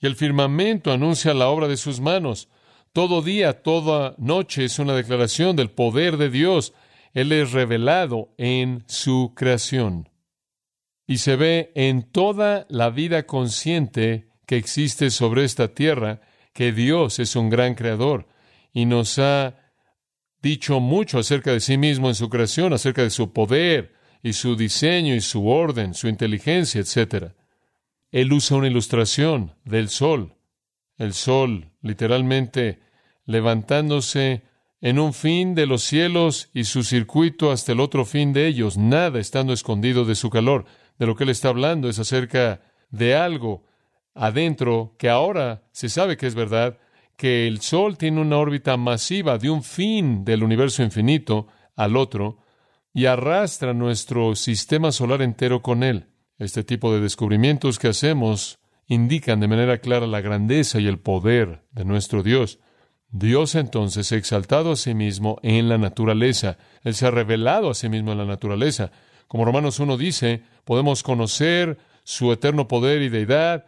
Y 0.00 0.06
el 0.06 0.16
firmamento 0.16 0.92
anuncia 0.92 1.34
la 1.34 1.48
obra 1.48 1.68
de 1.68 1.76
sus 1.76 2.00
manos. 2.00 2.48
Todo 2.92 3.22
día, 3.22 3.62
toda 3.62 4.14
noche 4.18 4.64
es 4.64 4.78
una 4.78 4.94
declaración 4.94 5.56
del 5.56 5.70
poder 5.70 6.16
de 6.16 6.30
Dios. 6.30 6.74
Él 7.12 7.32
es 7.32 7.52
revelado 7.52 8.34
en 8.38 8.84
su 8.86 9.32
creación. 9.34 10.08
Y 11.06 11.18
se 11.18 11.36
ve 11.36 11.72
en 11.74 12.02
toda 12.02 12.66
la 12.68 12.90
vida 12.90 13.26
consciente 13.26 14.28
que 14.46 14.56
existe 14.56 15.10
sobre 15.10 15.44
esta 15.44 15.68
tierra 15.68 16.20
que 16.52 16.72
Dios 16.72 17.18
es 17.18 17.36
un 17.36 17.50
gran 17.50 17.74
creador 17.74 18.26
y 18.72 18.86
nos 18.86 19.18
ha 19.18 19.56
dicho 20.42 20.80
mucho 20.80 21.18
acerca 21.18 21.52
de 21.52 21.60
sí 21.60 21.76
mismo 21.76 22.08
en 22.08 22.14
su 22.14 22.28
creación, 22.28 22.72
acerca 22.72 23.02
de 23.02 23.10
su 23.10 23.32
poder 23.32 23.94
y 24.22 24.32
su 24.32 24.56
diseño 24.56 25.14
y 25.14 25.20
su 25.20 25.48
orden, 25.48 25.94
su 25.94 26.08
inteligencia, 26.08 26.80
etc. 26.80 27.32
Él 28.10 28.32
usa 28.32 28.56
una 28.56 28.68
ilustración 28.68 29.54
del 29.64 29.88
sol. 29.88 30.34
El 30.96 31.14
sol 31.14 31.72
literalmente 31.82 32.80
levantándose 33.24 34.42
en 34.80 34.98
un 34.98 35.12
fin 35.12 35.54
de 35.54 35.66
los 35.66 35.82
cielos 35.82 36.50
y 36.54 36.64
su 36.64 36.84
circuito 36.84 37.50
hasta 37.50 37.72
el 37.72 37.80
otro 37.80 38.04
fin 38.04 38.32
de 38.32 38.46
ellos, 38.46 38.76
nada 38.76 39.18
estando 39.18 39.52
escondido 39.52 40.04
de 40.04 40.14
su 40.14 40.30
calor. 40.30 40.66
De 40.98 41.06
lo 41.06 41.16
que 41.16 41.24
él 41.24 41.30
está 41.30 41.48
hablando 41.48 41.88
es 41.88 41.98
acerca 41.98 42.60
de 42.90 43.14
algo 43.14 43.64
adentro 44.14 44.94
que 44.98 45.08
ahora 45.08 45.62
se 45.72 45.88
sabe 45.88 46.16
que 46.16 46.26
es 46.26 46.34
verdad, 46.34 46.78
que 47.16 47.48
el 47.48 47.60
Sol 47.60 47.98
tiene 47.98 48.20
una 48.20 48.38
órbita 48.38 48.76
masiva 48.76 49.38
de 49.38 49.50
un 49.50 49.62
fin 49.62 50.24
del 50.24 50.44
universo 50.44 50.82
infinito 50.82 51.48
al 51.74 51.96
otro 51.96 52.38
y 52.92 53.06
arrastra 53.06 53.74
nuestro 53.74 54.34
sistema 54.34 54.92
solar 54.92 55.22
entero 55.22 55.62
con 55.62 55.82
él. 55.82 56.06
Este 56.38 56.62
tipo 56.62 56.92
de 56.92 57.00
descubrimientos 57.00 57.78
que 57.78 57.88
hacemos 57.88 58.58
indican 58.86 59.40
de 59.40 59.48
manera 59.48 59.78
clara 59.78 60.06
la 60.06 60.20
grandeza 60.20 60.80
y 60.80 60.86
el 60.86 60.98
poder 60.98 61.64
de 61.72 61.84
nuestro 61.84 62.22
Dios. 62.22 62.60
Dios 63.10 63.54
entonces 63.54 64.12
ha 64.12 64.16
exaltado 64.16 64.72
a 64.72 64.76
sí 64.76 64.94
mismo 64.94 65.38
en 65.42 65.68
la 65.68 65.78
naturaleza. 65.78 66.58
Él 66.82 66.94
se 66.94 67.06
ha 67.06 67.10
revelado 67.10 67.70
a 67.70 67.74
sí 67.74 67.88
mismo 67.88 68.12
en 68.12 68.18
la 68.18 68.26
naturaleza. 68.26 68.90
Como 69.26 69.44
Romanos 69.44 69.78
1 69.78 69.96
dice, 69.96 70.42
podemos 70.64 71.02
conocer 71.02 71.78
su 72.04 72.32
eterno 72.32 72.68
poder 72.68 73.02
y 73.02 73.08
deidad. 73.08 73.66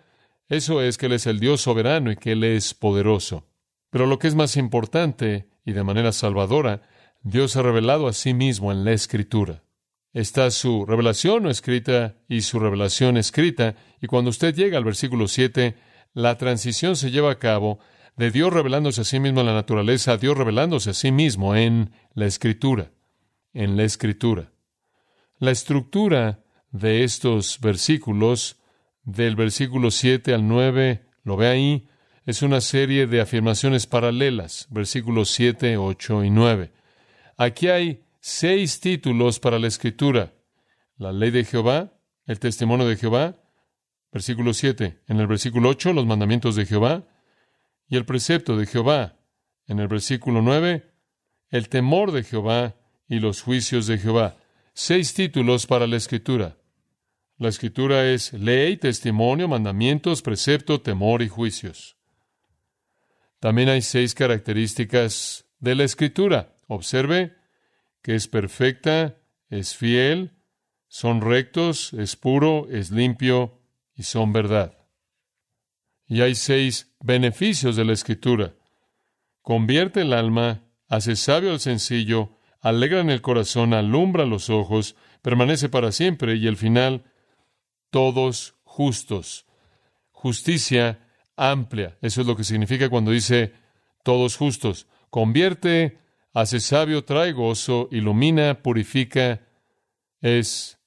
Eso 0.49 0.83
es 0.83 0.99
que 0.99 1.07
Él 1.07 1.13
es 1.13 1.27
el 1.27 1.41
Dios 1.41 1.63
soberano 1.63 2.11
y 2.11 2.17
que 2.17 2.33
Él 2.33 2.45
es 2.45 2.75
poderoso. 2.75 3.47
Pero 3.91 4.07
lo 4.07 4.19
que 4.19 4.29
es 4.29 4.35
más 4.35 4.57
importante 4.57 5.49
y 5.65 5.73
de 5.73 5.85
manera 5.85 6.13
salvadora, 6.13 6.83
Dios 7.23 7.57
ha 7.57 7.63
revelado 7.63 8.09
a 8.09 8.13
sí 8.13 8.35
mismo 8.35 8.73
en 8.73 8.85
la 8.85 8.93
Escritura. 8.93 9.63
Está 10.13 10.51
su 10.51 10.87
revelación 10.87 11.45
no 11.45 11.51
escrita 11.51 12.17
y 12.29 12.41
su 12.41 12.59
revelación 12.59 13.17
escrita, 13.17 13.77
y 14.01 14.09
cuando 14.09 14.31
usted 14.31 14.55
llega 14.55 14.77
al 14.77 14.85
versículo 14.85 15.29
7, 15.29 15.77
la 16.15 16.37
transición 16.37 16.97
se 16.97 17.13
lleva 17.13 17.31
a 17.31 17.39
cabo 17.39 17.79
de 18.17 18.31
Dios 18.31 18.53
revelándose 18.53 19.03
a 19.03 19.05
sí 19.05 19.21
mismo 19.21 19.41
en 19.41 19.47
la 19.47 19.55
naturaleza 19.55 20.13
a 20.13 20.17
Dios 20.17 20.37
revelándose 20.37 20.91
a 20.91 20.95
sí 20.95 21.13
mismo 21.13 21.57
en 21.57 21.93
la 22.15 22.27
escritura, 22.27 22.93
en 23.53 23.77
la 23.77 23.85
escritura. 23.85 24.53
La 25.39 25.51
estructura 25.51 26.45
de 26.71 27.05
estos 27.05 27.61
versículos, 27.61 28.59
del 29.03 29.37
versículo 29.37 29.91
7 29.91 30.35
al 30.35 30.47
9, 30.47 31.07
lo 31.25 31.37
ve 31.37 31.49
ahí, 31.49 31.89
es 32.27 32.43
una 32.43 32.61
serie 32.61 33.07
de 33.07 33.21
afirmaciones 33.21 33.87
paralelas, 33.87 34.69
versículos 34.71 35.31
7, 35.31 35.77
8 35.77 36.25
y 36.25 36.31
9. 36.31 36.73
Aquí 37.37 37.69
hay 37.69 38.05
seis 38.21 38.81
títulos 38.81 39.41
para 39.41 39.59
la 39.59 39.67
escritura. 39.67 40.35
La 40.97 41.13
ley 41.13 41.31
de 41.31 41.45
Jehová, 41.45 41.95
el 42.27 42.39
testimonio 42.39 42.87
de 42.87 42.97
Jehová, 42.97 43.41
versículo 44.13 44.53
7. 44.53 45.01
En 45.09 45.21
el 45.21 45.27
versículo 45.27 45.71
8, 45.71 45.93
los 45.95 46.07
mandamientos 46.07 46.57
de 46.57 46.67
Jehová 46.67 47.07
y 47.91 47.97
el 47.97 48.07
precepto 48.07 48.57
de 48.57 48.67
Jehová. 48.67 49.17
En 49.67 49.81
el 49.81 49.89
versículo 49.89 50.41
9, 50.41 50.91
el 51.51 51.69
temor 51.69 52.13
de 52.13 52.23
Jehová 52.23 52.77
y 53.09 53.19
los 53.19 53.43
juicios 53.43 53.87
de 53.89 53.99
Jehová. 53.99 54.37
Seis 54.73 55.13
títulos 55.13 55.67
para 55.67 55.87
la 55.87 55.97
escritura. 55.97 56.57
La 57.37 57.49
escritura 57.49 58.07
es 58.07 58.33
ley, 58.33 58.77
testimonio, 58.77 59.49
mandamientos, 59.49 60.23
precepto, 60.23 60.81
temor 60.81 61.21
y 61.23 61.29
juicios. 61.29 61.97
También 63.41 63.69
hay 63.69 63.83
seis 63.83 64.15
características 64.15 65.47
de 65.59 65.75
la 65.75 65.85
escritura. 65.85 66.57
Observe 66.69 67.35
que 68.03 68.15
es 68.15 68.29
perfecta, 68.29 69.17
es 69.49 69.75
fiel, 69.75 70.37
son 70.87 71.21
rectos, 71.21 71.93
es 71.95 72.15
puro, 72.15 72.69
es 72.71 72.91
limpio 72.91 73.61
y 73.95 74.05
son 74.05 74.33
verdad. 74.33 74.80
Y 76.11 76.23
hay 76.23 76.35
seis 76.35 76.93
beneficios 76.99 77.77
de 77.77 77.85
la 77.85 77.93
escritura. 77.93 78.57
Convierte 79.43 80.01
el 80.01 80.13
alma, 80.13 80.65
hace 80.89 81.15
sabio 81.15 81.53
al 81.53 81.61
sencillo, 81.61 82.37
alegra 82.61 82.99
en 82.99 83.11
el 83.11 83.23
corazón, 83.23 83.75
alumbra 83.75 84.27
los 84.27 84.51
ojos, 84.51 84.97
permanece 85.23 85.69
para 85.69 85.93
siempre 85.93 86.35
y 86.35 86.49
el 86.49 86.57
final, 86.57 87.05
todos 87.91 88.57
justos. 88.65 89.47
Justicia 90.11 90.99
amplia. 91.37 91.97
Eso 92.03 92.23
es 92.23 92.27
lo 92.27 92.35
que 92.35 92.43
significa 92.43 92.89
cuando 92.89 93.13
dice 93.13 93.53
todos 94.03 94.37
justos. 94.37 94.89
Convierte, 95.11 96.01
hace 96.35 96.59
sabio, 96.59 97.05
trae 97.05 97.31
gozo, 97.31 97.89
ilumina, 97.93 98.65
purifica, 98.65 99.47
es 100.21 100.81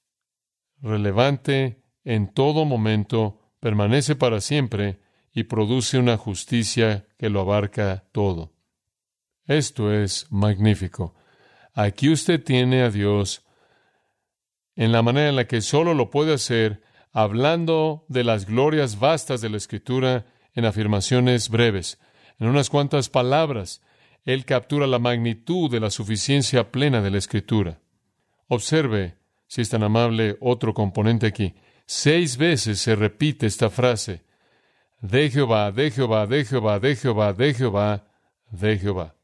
relevante 0.82 1.82
en 2.04 2.30
todo 2.30 2.66
momento, 2.66 3.40
permanece 3.58 4.16
para 4.16 4.42
siempre 4.42 5.02
y 5.34 5.44
produce 5.44 5.98
una 5.98 6.16
justicia 6.16 7.06
que 7.18 7.28
lo 7.28 7.40
abarca 7.40 8.04
todo. 8.12 8.52
Esto 9.46 9.92
es 9.92 10.26
magnífico. 10.30 11.14
Aquí 11.74 12.08
usted 12.08 12.42
tiene 12.42 12.82
a 12.82 12.90
Dios 12.90 13.44
en 14.76 14.92
la 14.92 15.02
manera 15.02 15.28
en 15.28 15.36
la 15.36 15.46
que 15.46 15.60
solo 15.60 15.92
lo 15.92 16.10
puede 16.10 16.34
hacer, 16.34 16.82
hablando 17.12 18.04
de 18.08 18.24
las 18.24 18.46
glorias 18.46 18.98
vastas 18.98 19.40
de 19.40 19.50
la 19.50 19.56
Escritura 19.56 20.26
en 20.54 20.64
afirmaciones 20.64 21.48
breves. 21.48 21.98
En 22.38 22.48
unas 22.48 22.70
cuantas 22.70 23.08
palabras, 23.08 23.82
Él 24.24 24.44
captura 24.44 24.86
la 24.86 24.98
magnitud 24.98 25.70
de 25.70 25.80
la 25.80 25.90
suficiencia 25.90 26.70
plena 26.70 27.02
de 27.02 27.10
la 27.10 27.18
Escritura. 27.18 27.80
Observe, 28.48 29.16
si 29.46 29.60
es 29.60 29.68
tan 29.68 29.82
amable, 29.82 30.36
otro 30.40 30.74
componente 30.74 31.26
aquí. 31.26 31.54
Seis 31.86 32.36
veces 32.36 32.80
se 32.80 32.96
repite 32.96 33.46
esta 33.46 33.68
frase 33.68 34.22
de 35.04 35.30
Jehová, 35.30 35.70
de 35.70 35.90
Jehová, 35.90 36.26
de 36.26 36.44
Jehová, 36.46 36.80
de 36.80 36.96
Jehová, 36.96 37.32
de 37.34 37.52
Jehová, 37.52 38.04
de 38.50 38.78
Jehová. 38.78 39.14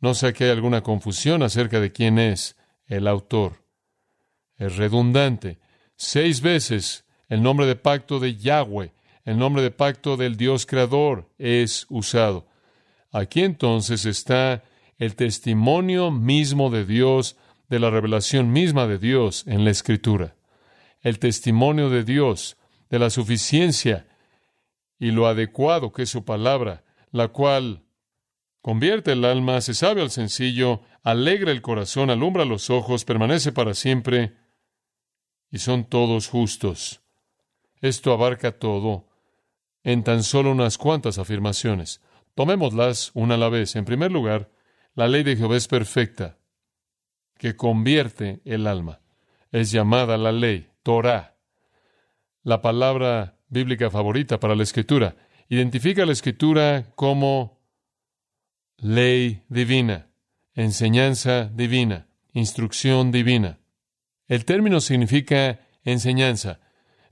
No 0.00 0.14
sé 0.14 0.32
que 0.32 0.44
hay 0.44 0.50
alguna 0.50 0.82
confusión 0.82 1.42
acerca 1.42 1.80
de 1.80 1.90
quién 1.90 2.20
es 2.20 2.56
el 2.86 3.08
autor. 3.08 3.64
Es 4.56 4.76
redundante. 4.76 5.58
Seis 5.96 6.40
veces 6.40 7.04
el 7.28 7.42
nombre 7.42 7.66
de 7.66 7.74
pacto 7.74 8.20
de 8.20 8.36
Yahweh, 8.36 8.92
el 9.24 9.36
nombre 9.36 9.62
de 9.64 9.72
pacto 9.72 10.16
del 10.16 10.36
Dios 10.36 10.66
creador 10.66 11.28
es 11.36 11.86
usado. 11.88 12.46
Aquí 13.10 13.42
entonces 13.42 14.06
está 14.06 14.62
el 14.98 15.16
testimonio 15.16 16.12
mismo 16.12 16.70
de 16.70 16.84
Dios, 16.84 17.36
de 17.68 17.80
la 17.80 17.90
revelación 17.90 18.52
misma 18.52 18.86
de 18.86 18.98
Dios 18.98 19.42
en 19.48 19.64
la 19.64 19.70
Escritura. 19.72 20.36
El 21.00 21.18
testimonio 21.18 21.90
de 21.90 22.04
Dios, 22.04 22.56
de 22.88 23.00
la 23.00 23.10
suficiencia 23.10 24.06
y 24.98 25.10
lo 25.10 25.26
adecuado 25.26 25.92
que 25.92 26.02
es 26.02 26.10
su 26.10 26.24
palabra, 26.24 26.84
la 27.10 27.28
cual 27.28 27.84
convierte 28.60 29.12
el 29.12 29.24
alma, 29.24 29.60
se 29.60 29.74
sabe 29.74 30.02
al 30.02 30.10
sencillo, 30.10 30.82
alegra 31.02 31.52
el 31.52 31.62
corazón, 31.62 32.10
alumbra 32.10 32.44
los 32.44 32.70
ojos, 32.70 33.04
permanece 33.04 33.52
para 33.52 33.74
siempre, 33.74 34.36
y 35.50 35.58
son 35.58 35.84
todos 35.84 36.28
justos. 36.28 37.02
Esto 37.80 38.12
abarca 38.12 38.58
todo 38.58 39.08
en 39.82 40.02
tan 40.02 40.22
solo 40.22 40.50
unas 40.50 40.78
cuantas 40.78 41.18
afirmaciones. 41.18 42.00
Tomémoslas 42.34 43.10
una 43.14 43.34
a 43.34 43.38
la 43.38 43.48
vez. 43.50 43.76
En 43.76 43.84
primer 43.84 44.10
lugar, 44.10 44.50
la 44.94 45.06
ley 45.06 45.22
de 45.22 45.36
Jehová 45.36 45.56
es 45.56 45.68
perfecta, 45.68 46.38
que 47.36 47.54
convierte 47.54 48.40
el 48.44 48.66
alma. 48.66 49.00
Es 49.52 49.70
llamada 49.70 50.16
la 50.16 50.32
ley, 50.32 50.70
Torah. 50.82 51.36
La 52.42 52.60
palabra 52.60 53.38
bíblica 53.54 53.88
favorita 53.90 54.38
para 54.38 54.54
la 54.54 54.64
escritura. 54.64 55.16
Identifica 55.48 56.04
la 56.04 56.12
escritura 56.12 56.92
como 56.94 57.62
ley 58.76 59.42
divina, 59.48 60.10
enseñanza 60.54 61.46
divina, 61.46 62.06
instrucción 62.34 63.10
divina. 63.10 63.58
El 64.28 64.44
término 64.44 64.80
significa 64.80 65.60
enseñanza. 65.84 66.60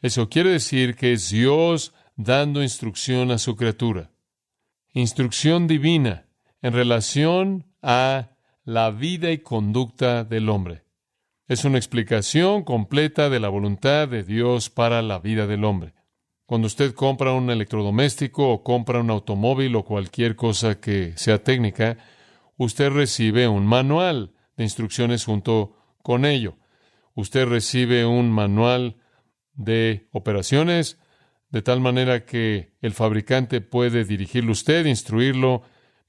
Eso 0.03 0.29
quiere 0.29 0.51
decir 0.51 0.97
que 0.97 1.15
es 1.15 1.31
Dios 1.31 1.95
dando 2.17 2.63
instrucción 2.63 3.31
a 3.31 3.39
su 3.39 3.57
criatura. 3.57 4.11
Instrucción 4.93 5.67
divina 5.67 6.27
en 6.61 6.75
relación 6.75 7.67
a 7.81 8.31
la 8.65 8.91
vida 8.91 9.31
y 9.31 9.39
conducta 9.39 10.25
del 10.25 10.49
hombre. 10.49 10.85
Es 11.49 11.65
una 11.65 11.79
explicación 11.79 12.63
completa 12.63 13.29
de 13.29 13.41
la 13.41 13.49
voluntad 13.49 14.09
de 14.09 14.23
Dios 14.23 14.71
para 14.71 15.03
la 15.03 15.19
vida 15.19 15.47
del 15.47 15.65
hombre. 15.65 15.95
Cuando 16.53 16.67
usted 16.67 16.93
compra 16.93 17.33
un 17.33 17.49
electrodoméstico 17.49 18.51
o 18.51 18.63
compra 18.63 19.01
un 19.01 19.09
automóvil 19.09 19.75
o 19.75 19.87
cualquier 19.87 20.37
cosa 20.37 20.79
que 20.79 21.15
sea 21.17 21.43
técnica, 21.43 21.97
usted 22.59 22.91
recibe 22.91 23.49
un 23.49 23.65
manual 23.65 24.35
de 24.59 24.65
instrucciones 24.65 25.25
junto 25.25 25.75
con 26.03 26.27
ello. 26.27 26.59
Usted 27.15 27.47
recibe 27.47 28.05
un 28.05 28.31
manual 28.31 28.97
de 29.55 30.11
operaciones 30.13 30.99
de 31.49 31.63
tal 31.63 31.81
manera 31.81 32.27
que 32.27 32.75
el 32.83 32.93
fabricante 32.93 33.63
puede 33.63 34.05
dirigirlo 34.05 34.53
usted, 34.53 34.85
instruirlo 34.85 35.63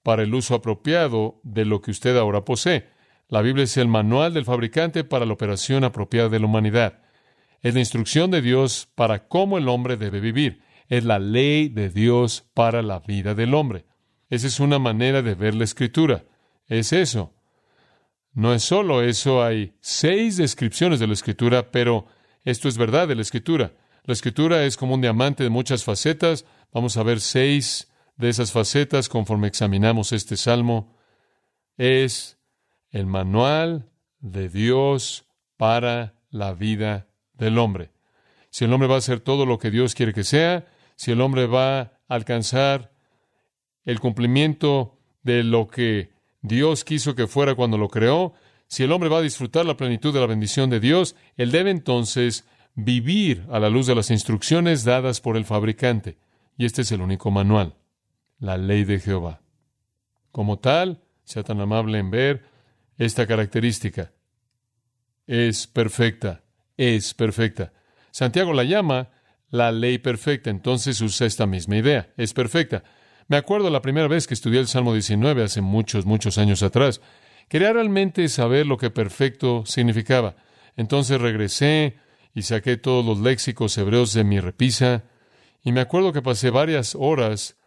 para 0.04 0.24
el 0.24 0.36
uso 0.36 0.56
apropiado 0.56 1.40
de 1.44 1.64
lo 1.64 1.82
que 1.82 1.92
usted 1.92 2.18
ahora 2.18 2.44
posee. 2.44 2.90
La 3.30 3.42
Biblia 3.42 3.64
es 3.64 3.78
el 3.78 3.88
manual 3.88 4.34
del 4.34 4.44
fabricante 4.44 5.06
para 5.06 5.26
la 5.26 5.32
operación 5.32 5.86
apropiada 5.86 6.28
de 6.28 6.40
la 6.42 6.48
humanidad. 6.48 7.03
Es 7.64 7.74
la 7.74 7.80
instrucción 7.80 8.30
de 8.30 8.42
Dios 8.42 8.90
para 8.94 9.28
cómo 9.30 9.58
el 9.58 9.70
hombre 9.70 9.96
debe 9.96 10.20
vivir. 10.20 10.62
Es 10.90 11.06
la 11.06 11.18
ley 11.18 11.70
de 11.70 11.90
Dios 11.90 12.46
para 12.54 12.82
la 12.82 13.00
vida 13.00 13.34
del 13.36 13.54
hombre. 13.54 13.86
Esa 14.30 14.48
es 14.48 14.60
una 14.60 14.80
manera 14.80 15.22
de 15.22 15.34
ver 15.34 15.56
la 15.56 15.64
escritura. 15.64 16.26
es 16.68 16.92
eso. 16.92 17.34
No 18.34 18.54
es 18.54 18.64
solo 18.64 19.02
eso, 19.02 19.44
hay 19.44 19.78
seis 19.80 20.38
descripciones 20.38 21.00
de 21.00 21.08
la 21.08 21.14
escritura, 21.14 21.72
pero 21.72 22.08
esto 22.44 22.68
es 22.68 22.78
verdad 22.78 23.08
de 23.08 23.16
la 23.16 23.22
escritura. 23.22 23.74
La 24.04 24.14
escritura 24.14 24.66
es 24.66 24.76
como 24.76 24.96
un 24.96 25.02
diamante 25.02 25.44
de 25.44 25.50
muchas 25.50 25.84
facetas. 25.84 26.46
Vamos 26.74 26.98
a 26.98 27.04
ver 27.04 27.22
seis 27.22 27.92
de 28.18 28.30
esas 28.30 28.52
facetas 28.52 29.08
conforme 29.08 29.48
examinamos 29.48 30.12
este 30.12 30.36
salmo. 30.36 30.98
Es 31.78 32.40
el 32.90 33.06
manual 33.06 33.90
de 34.20 34.50
Dios 34.50 35.26
para 35.56 36.16
la 36.30 36.54
vida 36.54 37.08
del 37.44 37.60
hombre. 37.60 37.92
Si 38.50 38.66
el 38.66 38.74
hombre 38.74 38.88
va 38.88 38.96
a 38.96 39.00
hacer 39.00 39.20
todo 39.20 39.46
lo 39.46 39.60
que 39.60 39.72
Dios 39.72 39.96
quiere 39.96 40.14
que 40.14 40.24
sea, 40.24 40.66
si 40.96 41.12
el 41.12 41.22
hombre 41.22 41.46
va 41.46 41.80
a 41.80 41.92
alcanzar 42.08 42.92
el 43.86 44.00
cumplimiento 44.00 44.98
de 45.24 45.44
lo 45.44 45.68
que 45.68 46.12
Dios 46.42 46.84
quiso 46.84 47.16
que 47.16 47.28
fuera 47.28 47.56
cuando 47.56 47.78
lo 47.78 47.90
creó, 47.90 48.34
si 48.68 48.84
el 48.84 48.92
hombre 48.92 49.10
va 49.10 49.20
a 49.20 49.22
disfrutar 49.22 49.66
la 49.66 49.78
plenitud 49.78 50.14
de 50.14 50.20
la 50.20 50.26
bendición 50.26 50.70
de 50.70 50.80
Dios, 50.80 51.16
él 51.38 51.52
debe 51.52 51.72
entonces 51.72 52.46
vivir 52.76 53.46
a 53.52 53.60
la 53.60 53.70
luz 53.70 53.88
de 53.88 53.96
las 53.96 54.10
instrucciones 54.10 54.84
dadas 54.84 55.22
por 55.22 55.38
el 55.38 55.46
fabricante. 55.46 56.18
Y 56.58 56.66
este 56.66 56.84
es 56.84 56.92
el 56.92 57.02
único 57.02 57.32
manual, 57.32 57.76
la 58.40 58.58
ley 58.58 58.84
de 58.84 59.00
Jehová. 59.00 59.42
Como 60.32 60.60
tal, 60.60 61.02
sea 61.24 61.44
tan 61.44 61.60
amable 61.60 62.00
en 62.00 62.12
ver 62.12 62.44
esta 62.98 63.28
característica. 63.28 64.12
Es 65.28 65.68
perfecta, 65.68 66.43
es 66.78 67.14
perfecta. 67.14 67.74
Santiago 68.12 68.54
la 68.54 68.64
llama 68.64 69.10
la 69.50 69.72
ley 69.72 70.00
perfecta, 70.00 70.50
entonces 70.50 71.00
usa 71.02 71.28
esta 71.28 71.46
misma 71.46 71.78
idea, 71.78 72.12
es 72.18 72.34
perfecta. 72.34 72.84
Me 73.28 73.38
acuerdo 73.38 73.70
la 73.70 73.82
primera 73.82 74.08
vez 74.08 74.28
que 74.28 74.34
estudié 74.34 74.60
el 74.60 74.68
Salmo 74.68 74.94
19 74.94 75.44
hace 75.44 75.62
muchos, 75.62 76.06
muchos 76.06 76.38
años 76.38 76.64
atrás. 76.64 77.02
Quería 77.50 77.72
realmente 77.72 78.28
saber 78.30 78.66
lo 78.66 78.78
que 78.78 78.90
perfecto 78.90 79.64
significaba. 79.66 80.36
Entonces 80.76 81.22
regresé 81.22 81.98
y 82.34 82.42
saqué 82.42 82.78
todos 82.78 83.06
los 83.06 83.20
léxicos 83.20 83.78
hebreos 83.78 84.14
de 84.14 84.24
mi 84.24 84.40
repisa, 84.40 85.04
y 85.64 85.72
me 85.72 85.82
acuerdo 85.82 86.12
que 86.12 86.22
pasé 86.22 86.50
varias 86.50 86.96
horas 86.96 87.58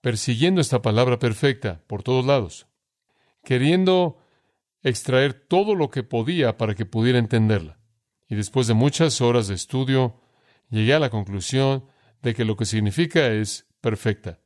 persiguiendo 0.00 0.60
esta 0.60 0.82
palabra 0.82 1.18
perfecta 1.18 1.80
por 1.86 2.02
todos 2.02 2.24
lados, 2.24 2.66
queriendo 3.42 4.18
extraer 4.82 5.32
todo 5.32 5.74
lo 5.74 5.90
que 5.90 6.02
podía 6.02 6.58
para 6.58 6.74
que 6.74 6.84
pudiera 6.84 7.18
entenderla. 7.18 7.78
Y 8.34 8.36
después 8.36 8.66
de 8.66 8.74
muchas 8.74 9.20
horas 9.20 9.46
de 9.46 9.54
estudio, 9.54 10.20
llegué 10.68 10.92
a 10.92 10.98
la 10.98 11.08
conclusión 11.08 11.84
de 12.20 12.34
que 12.34 12.44
lo 12.44 12.56
que 12.56 12.64
significa 12.64 13.28
es 13.28 13.68
perfecta. 13.80 14.40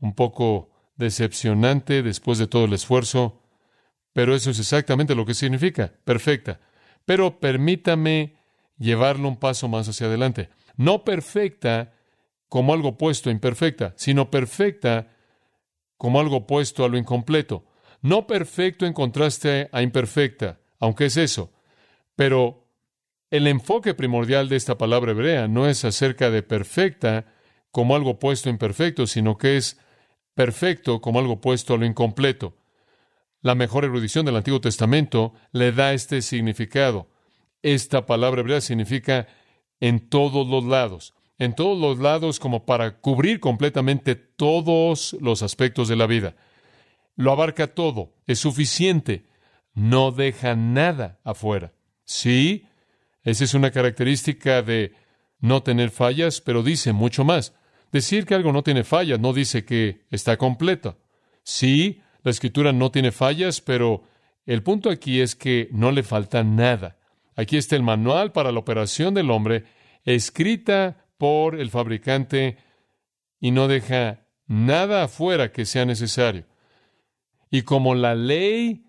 Un 0.00 0.14
poco 0.14 0.68
decepcionante 0.96 2.02
después 2.02 2.36
de 2.36 2.46
todo 2.46 2.66
el 2.66 2.74
esfuerzo, 2.74 3.40
pero 4.12 4.34
eso 4.34 4.50
es 4.50 4.58
exactamente 4.58 5.14
lo 5.14 5.24
que 5.24 5.32
significa, 5.32 5.94
perfecta. 6.04 6.60
Pero 7.06 7.40
permítame 7.40 8.36
llevarlo 8.76 9.28
un 9.28 9.38
paso 9.38 9.66
más 9.66 9.88
hacia 9.88 10.08
adelante. 10.08 10.50
No 10.76 11.04
perfecta 11.04 11.94
como 12.50 12.74
algo 12.74 12.88
opuesto 12.88 13.30
a 13.30 13.32
imperfecta, 13.32 13.94
sino 13.96 14.30
perfecta 14.30 15.08
como 15.96 16.20
algo 16.20 16.36
opuesto 16.36 16.84
a 16.84 16.90
lo 16.90 16.98
incompleto. 16.98 17.64
No 18.02 18.26
perfecto 18.26 18.84
en 18.84 18.92
contraste 18.92 19.70
a 19.72 19.80
imperfecta, 19.80 20.60
aunque 20.80 21.06
es 21.06 21.16
eso. 21.16 21.50
Pero 22.14 22.63
el 23.30 23.46
enfoque 23.46 23.94
primordial 23.94 24.48
de 24.48 24.56
esta 24.56 24.78
palabra 24.78 25.12
hebrea 25.12 25.48
no 25.48 25.66
es 25.66 25.84
acerca 25.84 26.30
de 26.30 26.42
perfecta 26.42 27.26
como 27.70 27.96
algo 27.96 28.10
opuesto 28.10 28.48
a 28.48 28.52
imperfecto, 28.52 29.06
sino 29.06 29.36
que 29.36 29.56
es 29.56 29.78
perfecto 30.34 31.00
como 31.00 31.18
algo 31.18 31.34
opuesto 31.34 31.74
a 31.74 31.78
lo 31.78 31.86
incompleto. 31.86 32.56
La 33.40 33.54
mejor 33.54 33.84
erudición 33.84 34.24
del 34.24 34.36
Antiguo 34.36 34.60
Testamento 34.60 35.34
le 35.52 35.72
da 35.72 35.92
este 35.92 36.22
significado. 36.22 37.08
Esta 37.62 38.06
palabra 38.06 38.40
hebrea 38.40 38.60
significa 38.60 39.26
en 39.80 40.08
todos 40.08 40.46
los 40.46 40.64
lados, 40.64 41.14
en 41.38 41.54
todos 41.54 41.78
los 41.78 41.98
lados 41.98 42.38
como 42.40 42.64
para 42.64 43.00
cubrir 43.00 43.40
completamente 43.40 44.14
todos 44.14 45.16
los 45.20 45.42
aspectos 45.42 45.88
de 45.88 45.96
la 45.96 46.06
vida. 46.06 46.36
Lo 47.16 47.32
abarca 47.32 47.74
todo, 47.74 48.14
es 48.26 48.38
suficiente, 48.38 49.26
no 49.74 50.10
deja 50.10 50.56
nada 50.56 51.20
afuera. 51.24 51.72
Sí, 52.04 52.66
esa 53.24 53.44
es 53.44 53.54
una 53.54 53.70
característica 53.70 54.62
de 54.62 54.92
no 55.40 55.62
tener 55.62 55.90
fallas, 55.90 56.40
pero 56.40 56.62
dice 56.62 56.92
mucho 56.92 57.24
más. 57.24 57.54
Decir 57.90 58.26
que 58.26 58.34
algo 58.34 58.52
no 58.52 58.62
tiene 58.62 58.84
fallas 58.84 59.20
no 59.20 59.32
dice 59.32 59.64
que 59.64 60.04
está 60.10 60.36
completo. 60.36 60.98
Sí, 61.42 62.02
la 62.22 62.30
escritura 62.30 62.72
no 62.72 62.90
tiene 62.90 63.12
fallas, 63.12 63.60
pero 63.60 64.04
el 64.46 64.62
punto 64.62 64.90
aquí 64.90 65.20
es 65.20 65.34
que 65.34 65.68
no 65.72 65.90
le 65.90 66.02
falta 66.02 66.44
nada. 66.44 66.98
Aquí 67.36 67.56
está 67.56 67.76
el 67.76 67.82
manual 67.82 68.32
para 68.32 68.52
la 68.52 68.58
operación 68.58 69.14
del 69.14 69.30
hombre, 69.30 69.64
escrita 70.04 71.06
por 71.18 71.58
el 71.58 71.70
fabricante 71.70 72.58
y 73.40 73.50
no 73.50 73.68
deja 73.68 74.26
nada 74.46 75.04
afuera 75.04 75.52
que 75.52 75.64
sea 75.64 75.84
necesario. 75.84 76.46
Y 77.50 77.62
como 77.62 77.94
la 77.94 78.14
ley 78.14 78.86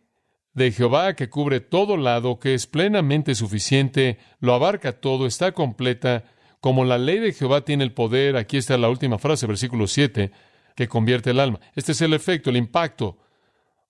de 0.56 0.72
Jehová 0.72 1.16
que 1.16 1.30
cubre 1.30 1.60
todo 1.60 1.98
lado, 1.98 2.40
que 2.40 2.54
es 2.54 2.66
plenamente 2.66 3.36
suficiente, 3.36 4.18
lo 4.40 4.54
abarca 4.54 4.94
todo, 4.94 5.28
está 5.28 5.52
completa, 5.52 6.24
como 6.62 6.86
la 6.86 6.98
ley 6.98 7.20
de 7.20 7.34
Jehová 7.34 7.62
tiene 7.62 7.84
el 7.84 7.92
poder, 7.92 8.38
aquí 8.38 8.58
está 8.58 8.78
la 8.78 8.90
última 8.90 9.20
frase, 9.20 9.46
versículo 9.46 9.86
7, 9.86 10.32
que 10.76 10.88
convierte 10.88 11.32
el 11.32 11.42
alma. 11.42 11.60
Este 11.76 11.92
es 11.92 12.02
el 12.02 12.14
efecto, 12.14 12.50
el 12.50 12.58
impacto, 12.58 13.20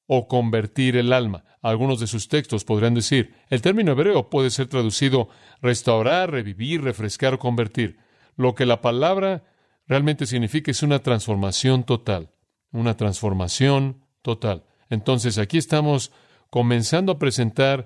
o 0.08 0.28
convertir 0.28 0.98
el 0.98 1.14
alma. 1.14 1.46
Algunos 1.62 2.00
de 2.00 2.08
sus 2.08 2.28
textos 2.28 2.64
podrían 2.64 2.94
decir, 2.96 3.34
el 3.50 3.62
término 3.62 3.92
hebreo 3.92 4.30
puede 4.30 4.50
ser 4.50 4.68
traducido 4.68 5.30
restaurar, 5.62 6.32
revivir, 6.32 6.84
refrescar 6.84 7.36
o 7.36 7.40
convertir. 7.40 7.98
Lo 8.36 8.54
que 8.56 8.66
la 8.66 8.82
palabra 8.82 9.44
realmente 9.88 10.26
significa 10.26 10.72
es 10.72 10.84
una 10.84 11.00
transformación 11.00 11.84
total, 11.84 12.32
una 12.72 12.98
transformación 12.98 14.04
total. 14.22 14.64
Entonces 14.90 15.38
aquí 15.38 15.58
estamos 15.58 16.12
comenzando 16.56 17.12
a 17.12 17.20
presentar 17.20 17.86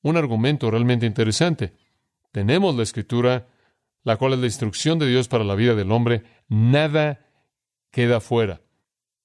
un 0.00 0.16
argumento 0.16 0.70
realmente 0.70 1.04
interesante. 1.04 1.74
Tenemos 2.32 2.74
la 2.74 2.82
escritura, 2.82 3.46
la 4.04 4.16
cual 4.16 4.32
es 4.32 4.38
la 4.38 4.46
instrucción 4.46 4.98
de 4.98 5.06
Dios 5.06 5.28
para 5.28 5.44
la 5.44 5.54
vida 5.54 5.74
del 5.74 5.92
hombre. 5.92 6.22
Nada 6.48 7.26
queda 7.90 8.22
fuera. 8.22 8.62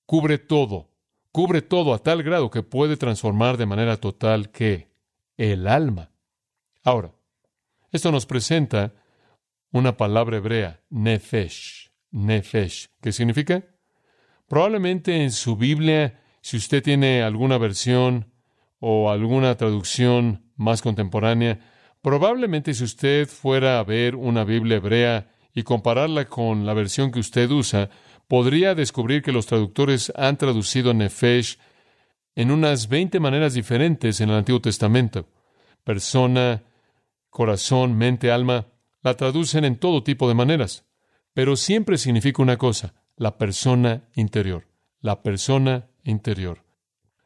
Cubre 0.06 0.40
todo 0.40 0.90
cubre 1.32 1.62
todo 1.62 1.94
a 1.94 2.00
tal 2.00 2.22
grado 2.22 2.50
que 2.50 2.64
puede 2.64 2.98
transformar 2.98 3.56
de 3.56 3.66
manera 3.66 3.96
total 3.96 4.52
que 4.52 4.90
el 5.38 5.68
alma. 5.68 6.12
Ahora, 6.84 7.14
esto 7.94 8.12
nos 8.12 8.26
presenta 8.26 8.94
una 9.72 9.96
palabra 9.96 10.36
hebrea, 10.36 10.82
nefesh, 10.90 11.92
nefesh, 12.12 12.90
¿qué 13.02 13.14
significa? 13.14 13.66
Probablemente 14.50 15.24
en 15.24 15.32
su 15.32 15.56
Biblia, 15.56 16.22
si 16.42 16.58
usted 16.58 16.84
tiene 16.84 17.22
alguna 17.22 17.58
versión 17.58 18.35
o 18.80 19.10
alguna 19.10 19.56
traducción 19.56 20.52
más 20.56 20.82
contemporánea, 20.82 21.60
probablemente 22.02 22.74
si 22.74 22.84
usted 22.84 23.28
fuera 23.28 23.80
a 23.80 23.84
ver 23.84 24.16
una 24.16 24.44
Biblia 24.44 24.78
hebrea 24.78 25.32
y 25.54 25.64
compararla 25.64 26.26
con 26.26 26.66
la 26.66 26.74
versión 26.74 27.12
que 27.12 27.20
usted 27.20 27.50
usa, 27.50 27.90
podría 28.28 28.76
descubrir 28.76 29.22
que 29.22 29.32
los 29.32 29.46
traductores 29.46 30.12
han 30.16 30.38
traducido 30.38 30.94
Nefesh 30.94 31.58
en 32.36 32.52
unas 32.52 32.90
20 32.90 33.20
maneras 33.20 33.54
diferentes 33.54 34.20
en 34.22 34.30
el 34.30 34.36
Antiguo 34.36 34.62
Testamento. 34.62 35.30
Persona, 35.84 36.64
corazón, 37.30 37.98
mente, 37.98 38.32
alma, 38.32 38.68
la 39.02 39.16
traducen 39.16 39.66
en 39.66 39.78
todo 39.78 40.04
tipo 40.04 40.28
de 40.28 40.34
maneras, 40.34 40.86
pero 41.34 41.56
siempre 41.56 41.98
significa 41.98 42.42
una 42.42 42.58
cosa, 42.58 42.96
la 43.16 43.38
persona 43.38 44.10
interior, 44.16 44.68
la 45.00 45.22
persona 45.22 45.88
interior. 46.04 46.65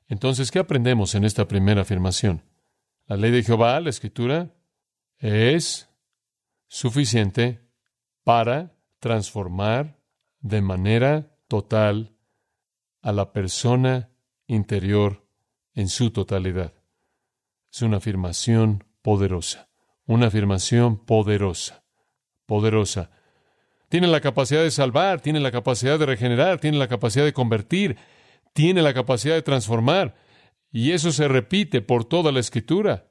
Entonces, 0.09 0.49
¿qué 0.49 0.57
aprendemos 0.57 1.13
en 1.13 1.23
esta 1.23 1.47
primera 1.47 1.83
afirmación? 1.83 2.43
La 3.05 3.15
ley 3.15 3.31
de 3.31 3.43
Jehová, 3.43 3.79
la 3.79 3.91
escritura, 3.91 4.55
es 5.19 5.87
suficiente 6.67 7.61
para 8.23 8.75
transformar 8.99 9.99
de 10.39 10.61
manera 10.61 11.35
total 11.47 12.15
a 13.01 13.11
la 13.11 13.31
persona 13.31 14.09
interior 14.47 15.27
en 15.75 15.89
su 15.89 16.09
totalidad. 16.11 16.73
Es 17.71 17.83
una 17.83 17.97
afirmación 17.97 18.83
poderosa, 19.03 19.69
una 20.05 20.27
afirmación 20.27 21.05
poderosa, 21.05 21.83
poderosa. 22.47 23.11
Tiene 23.89 24.07
la 24.07 24.21
capacidad 24.21 24.63
de 24.63 24.71
salvar, 24.71 25.21
tiene 25.21 25.39
la 25.39 25.51
capacidad 25.51 25.99
de 25.99 26.07
regenerar, 26.07 26.59
tiene 26.59 26.79
la 26.79 26.87
capacidad 26.87 27.25
de 27.25 27.33
convertir, 27.33 27.97
tiene 28.53 28.81
la 28.81 28.93
capacidad 28.93 29.35
de 29.35 29.41
transformar. 29.41 30.15
Y 30.71 30.91
eso 30.91 31.11
se 31.11 31.27
repite 31.27 31.81
por 31.81 32.05
toda 32.05 32.31
la 32.31 32.39
escritura. 32.39 33.07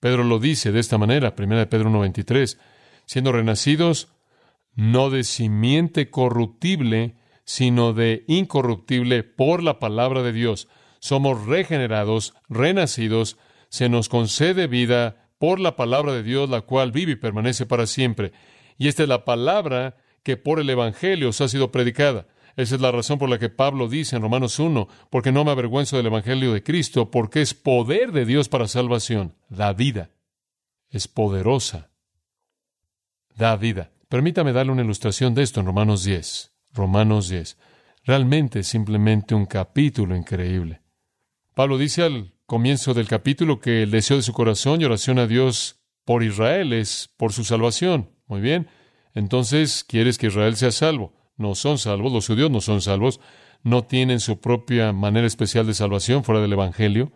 Pedro 0.00 0.24
lo 0.24 0.38
dice 0.38 0.72
de 0.72 0.80
esta 0.80 0.98
manera, 0.98 1.34
1 1.36 1.68
Pedro 1.68 1.90
1.23, 1.90 2.58
siendo 3.06 3.32
renacidos 3.32 4.12
no 4.74 5.10
de 5.10 5.24
simiente 5.24 6.10
corruptible, 6.10 7.16
sino 7.44 7.92
de 7.92 8.24
incorruptible 8.26 9.22
por 9.22 9.62
la 9.62 9.78
palabra 9.78 10.22
de 10.22 10.32
Dios, 10.32 10.68
somos 10.98 11.46
regenerados, 11.46 12.34
renacidos, 12.48 13.36
se 13.68 13.88
nos 13.88 14.08
concede 14.08 14.66
vida 14.66 15.30
por 15.38 15.58
la 15.58 15.76
palabra 15.76 16.12
de 16.12 16.22
Dios, 16.22 16.48
la 16.48 16.60
cual 16.60 16.92
vive 16.92 17.12
y 17.12 17.16
permanece 17.16 17.66
para 17.66 17.86
siempre. 17.86 18.32
Y 18.78 18.88
esta 18.88 19.02
es 19.02 19.08
la 19.08 19.24
palabra 19.24 19.96
que 20.22 20.36
por 20.36 20.60
el 20.60 20.70
Evangelio 20.70 21.30
os 21.30 21.40
ha 21.40 21.48
sido 21.48 21.72
predicada. 21.72 22.26
Esa 22.56 22.74
es 22.74 22.80
la 22.80 22.92
razón 22.92 23.18
por 23.18 23.28
la 23.28 23.38
que 23.38 23.48
Pablo 23.48 23.88
dice 23.88 24.16
en 24.16 24.22
Romanos 24.22 24.58
1, 24.58 24.88
porque 25.10 25.32
no 25.32 25.44
me 25.44 25.50
avergüenzo 25.50 25.96
del 25.96 26.06
Evangelio 26.06 26.52
de 26.52 26.62
Cristo, 26.62 27.10
porque 27.10 27.40
es 27.40 27.54
poder 27.54 28.12
de 28.12 28.26
Dios 28.26 28.48
para 28.48 28.68
salvación, 28.68 29.34
da 29.48 29.72
vida, 29.72 30.10
es 30.90 31.08
poderosa, 31.08 31.90
da 33.34 33.56
vida. 33.56 33.90
Permítame 34.08 34.52
darle 34.52 34.72
una 34.72 34.82
ilustración 34.82 35.34
de 35.34 35.42
esto 35.42 35.60
en 35.60 35.66
Romanos 35.66 36.04
10. 36.04 36.52
Romanos 36.74 37.28
10. 37.28 37.56
Realmente 38.04 38.60
es 38.60 38.66
simplemente 38.66 39.34
un 39.34 39.46
capítulo 39.46 40.16
increíble. 40.16 40.82
Pablo 41.54 41.78
dice 41.78 42.02
al 42.02 42.34
comienzo 42.46 42.92
del 42.92 43.08
capítulo 43.08 43.60
que 43.60 43.82
el 43.84 43.90
deseo 43.90 44.16
de 44.18 44.22
su 44.22 44.32
corazón 44.32 44.80
y 44.80 44.84
oración 44.84 45.18
a 45.18 45.26
Dios 45.26 45.80
por 46.04 46.22
Israel 46.22 46.72
es 46.72 47.10
por 47.16 47.32
su 47.32 47.44
salvación. 47.44 48.10
Muy 48.26 48.40
bien. 48.40 48.68
Entonces, 49.14 49.84
¿quieres 49.84 50.18
que 50.18 50.26
Israel 50.26 50.56
sea 50.56 50.72
salvo? 50.72 51.14
No 51.42 51.56
son 51.56 51.76
salvos, 51.76 52.12
los 52.12 52.28
judíos 52.28 52.52
no 52.52 52.60
son 52.60 52.80
salvos, 52.80 53.18
no 53.64 53.82
tienen 53.82 54.20
su 54.20 54.38
propia 54.38 54.92
manera 54.92 55.26
especial 55.26 55.66
de 55.66 55.74
salvación 55.74 56.22
fuera 56.22 56.40
del 56.40 56.52
Evangelio. 56.52 57.10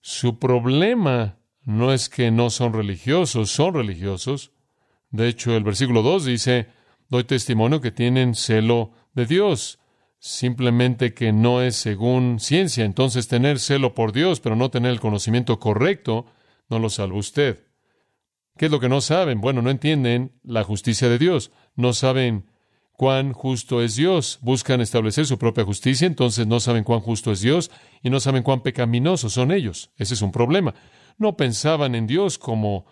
Su 0.00 0.38
problema 0.38 1.40
no 1.64 1.92
es 1.92 2.08
que 2.08 2.30
no 2.30 2.50
son 2.50 2.72
religiosos, 2.72 3.50
son 3.50 3.74
religiosos. 3.74 4.52
De 5.10 5.26
hecho, 5.26 5.56
el 5.56 5.64
versículo 5.64 6.02
2 6.02 6.26
dice, 6.26 6.68
doy 7.08 7.24
testimonio 7.24 7.80
que 7.80 7.90
tienen 7.90 8.36
celo 8.36 8.92
de 9.14 9.26
Dios, 9.26 9.80
simplemente 10.20 11.12
que 11.12 11.32
no 11.32 11.60
es 11.60 11.74
según 11.74 12.38
ciencia. 12.38 12.84
Entonces, 12.84 13.26
tener 13.26 13.58
celo 13.58 13.96
por 13.96 14.12
Dios, 14.12 14.38
pero 14.38 14.54
no 14.54 14.70
tener 14.70 14.92
el 14.92 15.00
conocimiento 15.00 15.58
correcto, 15.58 16.26
no 16.68 16.78
lo 16.78 16.88
salva 16.88 17.18
usted. 17.18 17.66
¿Qué 18.56 18.66
es 18.66 18.70
lo 18.70 18.78
que 18.78 18.88
no 18.88 19.00
saben? 19.00 19.40
Bueno, 19.40 19.60
no 19.60 19.70
entienden 19.70 20.38
la 20.44 20.62
justicia 20.62 21.08
de 21.08 21.18
Dios, 21.18 21.50
no 21.74 21.92
saben 21.94 22.46
cuán 23.00 23.32
justo 23.32 23.80
es 23.80 23.96
Dios, 23.96 24.38
buscan 24.42 24.82
establecer 24.82 25.24
su 25.24 25.38
propia 25.38 25.64
justicia, 25.64 26.06
entonces 26.06 26.46
no 26.46 26.60
saben 26.60 26.84
cuán 26.84 27.00
justo 27.00 27.32
es 27.32 27.40
Dios 27.40 27.70
y 28.02 28.10
no 28.10 28.20
saben 28.20 28.42
cuán 28.42 28.60
pecaminosos 28.60 29.32
son 29.32 29.52
ellos. 29.52 29.90
Ese 29.96 30.12
es 30.12 30.20
un 30.20 30.32
problema. 30.32 30.74
No 31.16 31.34
pensaban 31.34 31.94
en 31.94 32.06
Dios 32.06 32.36
como 32.36 32.84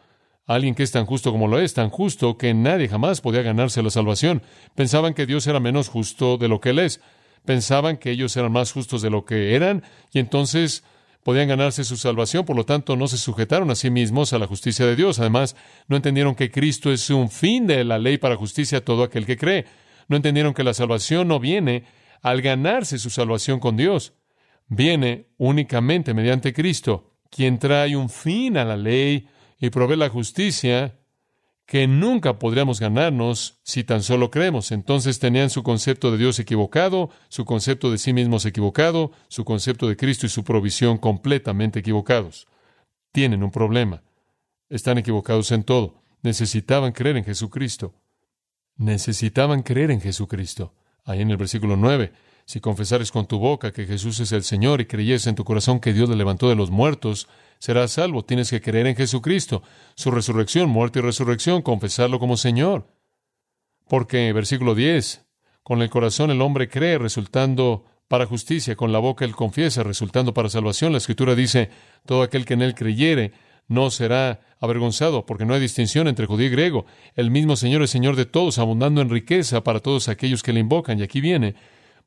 alguien 0.47 0.75
que 0.75 0.83
es 0.83 0.93
tan 0.93 1.05
justo 1.05 1.31
como 1.31 1.47
lo 1.47 1.61
es, 1.61 1.75
tan 1.75 1.91
justo 1.91 2.39
que 2.39 2.55
nadie 2.55 2.89
jamás 2.89 3.21
podía 3.21 3.43
ganarse 3.43 3.83
la 3.83 3.91
salvación. 3.91 4.41
Pensaban 4.75 5.13
que 5.13 5.27
Dios 5.27 5.47
era 5.47 5.61
menos 5.61 5.91
justo 5.91 6.39
de 6.39 6.49
lo 6.49 6.59
que 6.59 6.71
Él 6.71 6.79
es. 6.79 7.03
Pensaban 7.45 7.99
que 7.99 8.11
ellos 8.11 8.35
eran 8.39 8.51
más 8.53 8.73
justos 8.73 9.03
de 9.03 9.11
lo 9.11 9.27
que 9.27 9.55
eran 9.55 9.83
y 10.15 10.21
entonces 10.21 10.85
podían 11.23 11.49
ganarse 11.49 11.85
su 11.85 11.99
salvación, 11.99 12.47
por 12.47 12.57
lo 12.57 12.65
tanto 12.65 12.97
no 12.97 13.09
se 13.09 13.19
sujetaron 13.19 13.71
a 13.71 13.75
sí 13.75 13.91
mismos 13.91 14.33
a 14.33 14.39
la 14.39 14.47
justicia 14.47 14.87
de 14.87 14.97
Dios. 14.97 15.19
Además, 15.19 15.55
no 15.87 15.97
entendieron 15.97 16.35
que 16.35 16.51
Cristo 16.51 16.91
es 16.91 17.11
un 17.11 17.29
fin 17.29 17.67
de 17.67 17.85
la 17.85 17.99
ley 17.99 18.17
para 18.17 18.37
justicia 18.37 18.79
a 18.79 18.81
todo 18.81 19.03
aquel 19.03 19.27
que 19.27 19.37
cree. 19.37 19.67
No 20.09 20.17
entendieron 20.17 20.55
que 20.55 20.65
la 20.65 20.75
salvación 20.75 21.29
no 21.29 21.39
viene 21.39 21.85
al 22.23 22.43
ganarse 22.43 22.99
su 22.99 23.11
salvación 23.11 23.61
con 23.61 23.77
Dios. 23.77 24.15
Viene 24.67 25.29
únicamente 25.39 26.15
mediante 26.15 26.53
Cristo, 26.53 27.13
quien 27.31 27.59
trae 27.59 27.97
un 27.97 28.11
fin 28.11 28.57
a 28.57 28.65
la 28.65 28.77
ley 28.77 29.29
y 29.59 29.71
provee 29.71 29.97
la 29.97 30.09
justicia 30.09 30.99
que 31.67 31.87
nunca 31.87 32.39
podríamos 32.39 32.81
ganarnos 32.81 33.61
si 33.63 33.85
tan 33.85 34.03
solo 34.03 34.31
creemos. 34.31 34.73
Entonces 34.73 35.19
tenían 35.19 35.51
su 35.51 35.63
concepto 35.63 36.11
de 36.11 36.17
Dios 36.17 36.39
equivocado, 36.39 37.11
su 37.29 37.45
concepto 37.45 37.91
de 37.91 37.99
sí 37.99 38.15
mismos 38.15 38.47
equivocado, 38.47 39.13
su 39.29 39.45
concepto 39.45 39.87
de 39.87 39.97
Cristo 39.97 40.25
y 40.25 40.31
su 40.31 40.45
provisión 40.45 40.97
completamente 40.97 41.81
equivocados. 41.81 42.49
Tienen 43.13 43.43
un 43.43 43.51
problema. 43.51 44.03
Están 44.71 44.97
equivocados 44.97 45.53
en 45.53 45.63
todo. 45.63 46.01
Necesitaban 46.23 46.93
creer 46.93 47.19
en 47.19 47.25
Jesucristo. 47.25 47.95
Necesitaban 48.79 49.63
creer 49.63 49.91
en 49.91 50.01
Jesucristo. 50.01 50.73
Ahí 51.05 51.21
en 51.21 51.31
el 51.31 51.37
versículo 51.37 51.77
9, 51.77 52.13
si 52.45 52.61
confesares 52.61 53.11
con 53.11 53.27
tu 53.27 53.39
boca 53.39 53.73
que 53.73 53.87
Jesús 53.87 54.21
es 54.21 54.33
el 54.33 54.45
Señor 54.45 54.81
y 54.81 54.87
creyes 54.87 55.27
en 55.27 55.35
tu 55.35 55.45
corazón 55.45 55.81
que 55.81 55.93
Dios 55.93 56.09
le 56.09 56.17
levantó 56.17 56.49
de 56.49 56.55
los 56.55 56.71
muertos, 56.71 57.29
serás 57.59 57.93
salvo. 57.93 58.25
Tienes 58.25 58.51
que 58.51 58.61
creer 58.61 58.87
en 58.87 58.97
Jesucristo, 58.97 59.63
su 59.97 60.11
resurrección, 60.11 60.71
muerte 60.71 61.01
y 61.01 61.03
resurrección, 61.03 61.61
confesarlo 61.61 62.19
como 62.19 62.37
Señor. 62.37 62.87
Porque, 63.89 64.33
versículo 64.33 64.75
10, 64.75 65.27
con 65.63 65.83
el 65.83 65.91
corazón 65.91 66.31
el 66.31 66.41
hombre 66.41 66.69
cree, 66.69 66.99
resultando 66.99 67.85
para 68.07 68.27
justicia, 68.27 68.77
con 68.77 68.93
la 68.93 68.99
boca 68.99 69.25
él 69.25 69.35
confiesa, 69.35 69.83
resultando 69.83 70.33
para 70.33 70.49
salvación. 70.49 70.93
La 70.93 70.99
Escritura 70.99 71.35
dice, 71.35 71.71
todo 72.07 72.23
aquel 72.23 72.45
que 72.45 72.55
en 72.55 72.63
él 72.63 72.75
creyere 72.75 73.33
no 73.69 73.91
será 73.91 74.41
avergonzado, 74.61 75.25
porque 75.27 75.45
no 75.45 75.55
hay 75.55 75.61
distinción 75.61 76.09
entre 76.09 76.27
judío 76.27 76.47
y 76.47 76.51
griego. 76.51 76.87
El 77.15 77.31
mismo 77.31 77.55
Señor 77.55 77.83
es 77.83 77.91
Señor 77.91 78.17
de 78.17 78.27
todos, 78.27 78.59
abundando 78.59 79.01
en 79.01 79.11
riqueza 79.11 79.63
para 79.63 79.81
todos 79.81 80.09
aquellos 80.09 80.43
que 80.43 80.53
le 80.53 80.61
invocan. 80.61 80.99
Y 80.99 81.03
aquí 81.03 81.21
viene, 81.21 81.55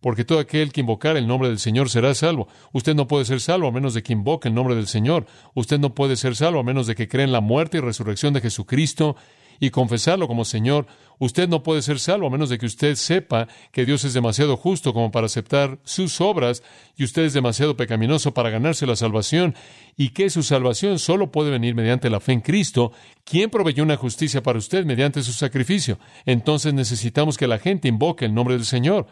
porque 0.01 0.25
todo 0.25 0.39
aquel 0.39 0.73
que 0.73 0.81
invocar 0.81 1.15
el 1.15 1.27
nombre 1.27 1.47
del 1.47 1.59
Señor 1.59 1.89
será 1.89 2.13
salvo. 2.15 2.47
Usted 2.73 2.95
no 2.95 3.07
puede 3.07 3.25
ser 3.25 3.39
salvo 3.39 3.67
a 3.67 3.71
menos 3.71 3.93
de 3.93 4.03
que 4.03 4.13
invoque 4.13 4.49
el 4.49 4.55
nombre 4.55 4.75
del 4.75 4.87
Señor. 4.87 5.27
Usted 5.53 5.79
no 5.79 5.93
puede 5.93 6.15
ser 6.15 6.35
salvo 6.35 6.59
a 6.59 6.63
menos 6.63 6.87
de 6.87 6.95
que 6.95 7.07
cree 7.07 7.23
en 7.23 7.31
la 7.31 7.41
muerte 7.41 7.77
y 7.77 7.81
resurrección 7.81 8.33
de 8.33 8.41
Jesucristo 8.41 9.15
y 9.61 9.69
confesarlo 9.69 10.27
como 10.27 10.43
Señor. 10.43 10.87
Usted 11.19 11.47
no 11.47 11.61
puede 11.61 11.83
ser 11.83 11.99
salvo 11.99 12.25
a 12.25 12.29
menos 12.31 12.49
de 12.49 12.57
que 12.57 12.65
usted 12.65 12.95
sepa 12.95 13.47
que 13.71 13.85
Dios 13.85 14.03
es 14.03 14.13
demasiado 14.13 14.57
justo 14.57 14.91
como 14.91 15.11
para 15.11 15.27
aceptar 15.27 15.77
sus 15.83 16.19
obras 16.19 16.63
y 16.97 17.03
usted 17.03 17.21
es 17.21 17.33
demasiado 17.33 17.77
pecaminoso 17.77 18.33
para 18.33 18.49
ganarse 18.49 18.87
la 18.87 18.95
salvación 18.95 19.55
y 19.95 20.09
que 20.09 20.31
su 20.31 20.41
salvación 20.41 20.97
solo 20.97 21.31
puede 21.31 21.51
venir 21.51 21.75
mediante 21.75 22.09
la 22.09 22.19
fe 22.19 22.33
en 22.33 22.41
Cristo, 22.41 22.91
quien 23.23 23.51
proveyó 23.51 23.83
una 23.83 23.97
justicia 23.97 24.41
para 24.41 24.57
usted 24.57 24.83
mediante 24.83 25.21
su 25.21 25.31
sacrificio. 25.31 25.99
Entonces 26.25 26.73
necesitamos 26.73 27.37
que 27.37 27.47
la 27.47 27.59
gente 27.59 27.87
invoque 27.87 28.25
el 28.25 28.33
nombre 28.33 28.55
del 28.55 28.65
Señor. 28.65 29.05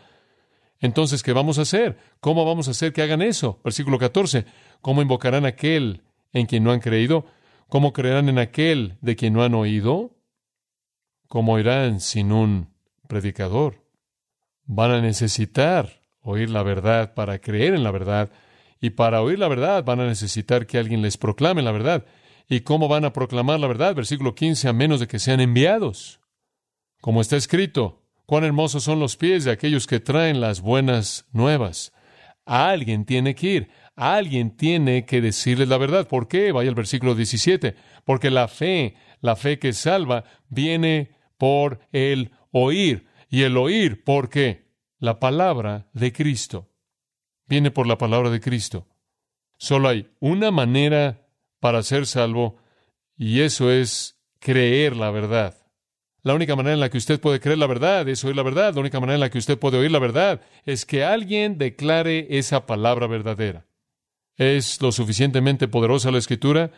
Entonces, 0.80 1.22
¿qué 1.22 1.32
vamos 1.32 1.60
a 1.60 1.62
hacer? 1.62 1.98
¿Cómo 2.22 2.44
vamos 2.44 2.68
a 2.68 2.72
hacer 2.72 2.92
que 2.92 3.04
hagan 3.04 3.22
eso? 3.22 3.60
Versículo 3.64 4.00
14. 4.00 4.46
¿Cómo 4.82 5.04
invocarán 5.04 5.46
aquel 5.46 6.02
en 6.34 6.48
quien 6.48 6.64
no 6.64 6.72
han 6.72 6.80
creído? 6.80 7.28
¿Cómo 7.68 7.94
creerán 7.94 8.30
en 8.30 8.40
aquel 8.40 8.98
de 9.02 9.16
quien 9.16 9.34
no 9.34 9.44
han 9.44 9.54
oído? 9.54 10.16
¿Cómo 11.30 11.58
irán 11.58 12.02
sin 12.02 12.34
un 12.34 12.68
predicador? 13.08 13.86
Van 14.66 14.92
a 14.92 15.02
necesitar 15.02 16.02
oír 16.20 16.50
la 16.50 16.64
verdad 16.64 17.14
para 17.14 17.40
creer 17.40 17.74
en 17.74 17.84
la 17.84 17.92
verdad. 17.92 18.32
Y 18.82 18.90
para 18.90 19.22
oír 19.22 19.40
la 19.40 19.48
verdad 19.48 19.86
van 19.86 20.02
a 20.02 20.08
necesitar 20.08 20.68
que 20.68 20.78
alguien 20.78 21.02
les 21.02 21.18
proclame 21.18 21.62
la 21.62 21.72
verdad. 21.72 22.06
¿Y 22.50 22.62
cómo 22.62 22.90
van 22.90 23.06
a 23.06 23.14
proclamar 23.14 23.62
la 23.62 23.68
verdad? 23.68 23.96
Versículo 23.96 24.36
15, 24.36 24.68
a 24.68 24.74
menos 24.74 25.00
de 25.00 25.08
que 25.08 25.20
sean 25.20 25.40
enviados. 25.40 26.20
Como 27.00 27.22
está 27.22 27.38
escrito, 27.38 28.00
Cuán 28.30 28.44
hermosos 28.44 28.84
son 28.84 29.00
los 29.00 29.18
pies 29.18 29.44
de 29.44 29.50
aquellos 29.50 29.88
que 29.88 30.00
traen 30.00 30.40
las 30.40 30.62
buenas 30.62 31.26
nuevas. 31.32 31.94
alguien 32.46 33.04
tiene 33.04 33.34
que 33.34 33.48
ir, 33.48 33.70
alguien 33.96 34.56
tiene 34.56 35.04
que 35.08 35.20
decirles 35.20 35.68
la 35.68 35.80
verdad. 35.80 36.08
¿Por 36.08 36.28
qué? 36.28 36.52
Vaya 36.52 36.70
al 36.70 36.76
versículo 36.76 37.16
17. 37.16 37.74
Porque 38.06 38.30
la 38.30 38.48
fe, 38.48 38.94
la 39.22 39.36
fe 39.36 39.58
que 39.58 39.74
salva, 39.74 40.26
viene 40.48 41.10
por 41.40 41.80
el 41.92 42.32
oír. 42.52 43.08
Y 43.32 43.42
el 43.42 43.58
oír, 43.58 44.04
¿por 44.04 44.30
qué? 44.30 44.68
La 45.00 45.20
palabra 45.20 45.88
de 45.94 46.14
Cristo. 46.14 46.70
Viene 47.48 47.72
por 47.72 47.88
la 47.88 47.98
palabra 47.98 48.30
de 48.30 48.40
Cristo. 48.40 48.86
Solo 49.58 49.88
hay 49.88 50.12
una 50.20 50.52
manera 50.52 51.28
para 51.60 51.82
ser 51.82 52.06
salvo, 52.06 52.58
y 53.18 53.42
eso 53.42 53.72
es 53.72 54.20
creer 54.40 54.96
la 54.96 55.10
verdad. 55.10 55.58
La 56.22 56.36
única 56.36 56.56
manera 56.56 56.74
en 56.74 56.80
la 56.80 56.90
que 56.90 56.98
usted 56.98 57.20
puede 57.20 57.40
creer 57.40 57.58
la 57.58 57.68
verdad 57.68 58.08
es 58.08 58.24
oír 58.24 58.36
la 58.36 58.44
verdad. 58.44 58.74
La 58.74 58.82
única 58.82 59.00
manera 59.00 59.16
en 59.16 59.22
la 59.22 59.30
que 59.30 59.38
usted 59.38 59.58
puede 59.58 59.78
oír 59.78 59.92
la 59.92 60.00
verdad 60.00 60.42
es 60.66 60.86
que 60.86 61.04
alguien 61.04 61.58
declare 61.58 62.28
esa 62.30 62.66
palabra 62.66 63.08
verdadera. 63.08 63.66
¿Es 64.36 64.82
lo 64.82 64.92
suficientemente 64.92 65.68
poderosa 65.68 66.12
la 66.12 66.18
escritura? 66.18 66.72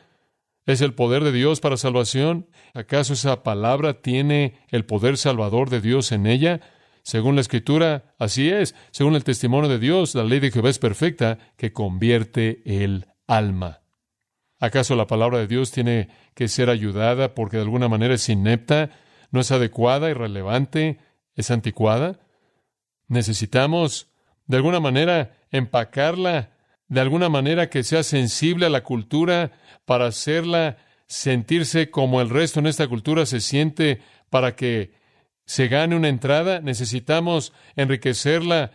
¿Es 0.66 0.82
el 0.82 0.94
poder 0.94 1.24
de 1.24 1.32
Dios 1.32 1.60
para 1.60 1.78
salvación? 1.78 2.48
¿Acaso 2.74 3.14
esa 3.14 3.44
palabra 3.44 4.02
tiene 4.02 4.60
el 4.70 4.86
poder 4.86 5.18
salvador 5.18 5.70
de 5.70 5.82
Dios 5.82 6.12
en 6.12 6.28
ella? 6.28 6.62
Según 7.04 7.36
la 7.36 7.42
escritura, 7.42 8.14
así 8.20 8.50
es. 8.50 8.76
Según 8.92 9.16
el 9.16 9.24
testimonio 9.24 9.70
de 9.70 9.80
Dios, 9.80 10.14
la 10.14 10.24
ley 10.24 10.40
de 10.40 10.52
Jehová 10.52 10.70
es 10.70 10.80
perfecta 10.80 11.40
que 11.58 11.74
convierte 11.74 12.62
el 12.66 13.08
alma. 13.28 13.82
¿Acaso 14.60 14.96
la 14.96 15.08
palabra 15.08 15.40
de 15.40 15.48
Dios 15.48 15.72
tiene 15.72 16.10
que 16.36 16.48
ser 16.48 16.70
ayudada 16.70 17.34
porque 17.34 17.58
de 17.58 17.64
alguna 17.64 17.88
manera 17.88 18.14
es 18.14 18.30
inepta? 18.30 18.92
no 19.32 19.40
es 19.40 19.52
adecuada, 19.52 20.10
irrelevante, 20.10 21.00
es 21.36 21.50
anticuada. 21.50 22.20
Necesitamos, 23.08 24.12
de 24.46 24.58
alguna 24.58 24.80
manera, 24.80 25.38
empacarla, 25.50 26.52
de 26.92 27.00
alguna 27.00 27.30
manera 27.30 27.70
que 27.70 27.84
sea 27.84 28.04
sensible 28.04 28.66
a 28.66 28.70
la 28.70 28.84
cultura 28.84 29.54
para 29.86 30.08
hacerla 30.08 30.76
sentirse 31.08 31.90
como 31.90 32.20
el 32.20 32.30
resto 32.30 32.60
en 32.60 32.68
esta 32.68 32.86
cultura 32.86 33.26
se 33.26 33.40
siente 33.40 34.02
para 34.30 34.58
que 34.58 34.92
se 35.46 35.70
gane 35.70 35.96
una 35.96 36.10
entrada. 36.10 36.60
Necesitamos 36.60 37.54
enriquecerla 37.78 38.72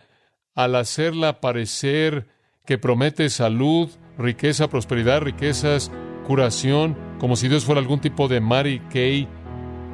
al 0.55 0.75
hacerla 0.75 1.41
parecer 1.41 2.27
que 2.65 2.79
promete 2.79 3.29
salud, 3.29 3.91
riqueza, 4.17 4.67
prosperidad, 4.67 5.21
riquezas, 5.21 5.91
curación, 6.25 6.97
como 7.19 7.35
si 7.35 7.47
Dios 7.47 7.65
fuera 7.65 7.81
algún 7.81 8.01
tipo 8.01 8.27
de 8.27 8.41
Mary 8.41 8.81
Kay 8.91 9.27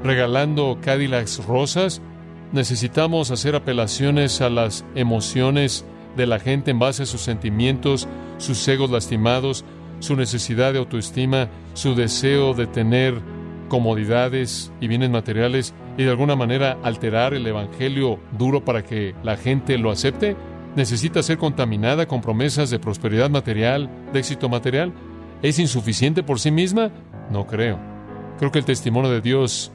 regalando 0.02 0.80
Cadillacs 0.82 1.44
rosas. 1.46 2.02
Necesitamos 2.54 3.32
hacer 3.32 3.54
apelaciones 3.54 4.40
a 4.40 4.50
las 4.50 4.86
emociones 4.96 5.84
de 6.16 6.28
la 6.28 6.40
gente 6.40 6.72
en 6.72 6.80
base 6.80 7.04
a 7.04 7.06
sus 7.06 7.22
sentimientos, 7.22 8.08
sus 8.38 8.68
egos 8.68 8.90
lastimados, 8.90 9.66
su 10.00 10.16
necesidad 10.16 10.74
de 10.74 10.80
autoestima, 10.80 11.50
su 11.74 11.96
deseo 11.96 12.54
de 12.54 12.68
tener 12.68 13.22
comodidades 13.70 14.72
y 14.82 14.88
bienes 14.88 15.10
materiales 15.10 15.74
y 15.98 16.04
de 16.04 16.10
alguna 16.10 16.36
manera 16.36 16.78
alterar 16.84 17.34
el 17.34 17.48
Evangelio 17.48 18.20
duro 18.38 18.64
para 18.64 18.84
que 18.84 19.16
la 19.24 19.38
gente 19.38 19.78
lo 19.78 19.92
acepte? 19.92 20.36
¿Necesita 20.76 21.24
ser 21.24 21.38
contaminada 21.38 22.08
con 22.08 22.22
promesas 22.22 22.70
de 22.70 22.80
prosperidad 22.80 23.30
material, 23.30 23.90
de 24.12 24.20
éxito 24.20 24.50
material? 24.50 24.92
¿Es 25.42 25.60
insuficiente 25.60 26.24
por 26.24 26.40
sí 26.40 26.52
misma? 26.52 26.92
No 27.32 27.46
creo. 27.48 27.80
Creo 28.40 28.52
que 28.52 28.60
el 28.60 28.66
testimonio 28.66 29.12
de 29.12 29.22
Dios 29.22 29.72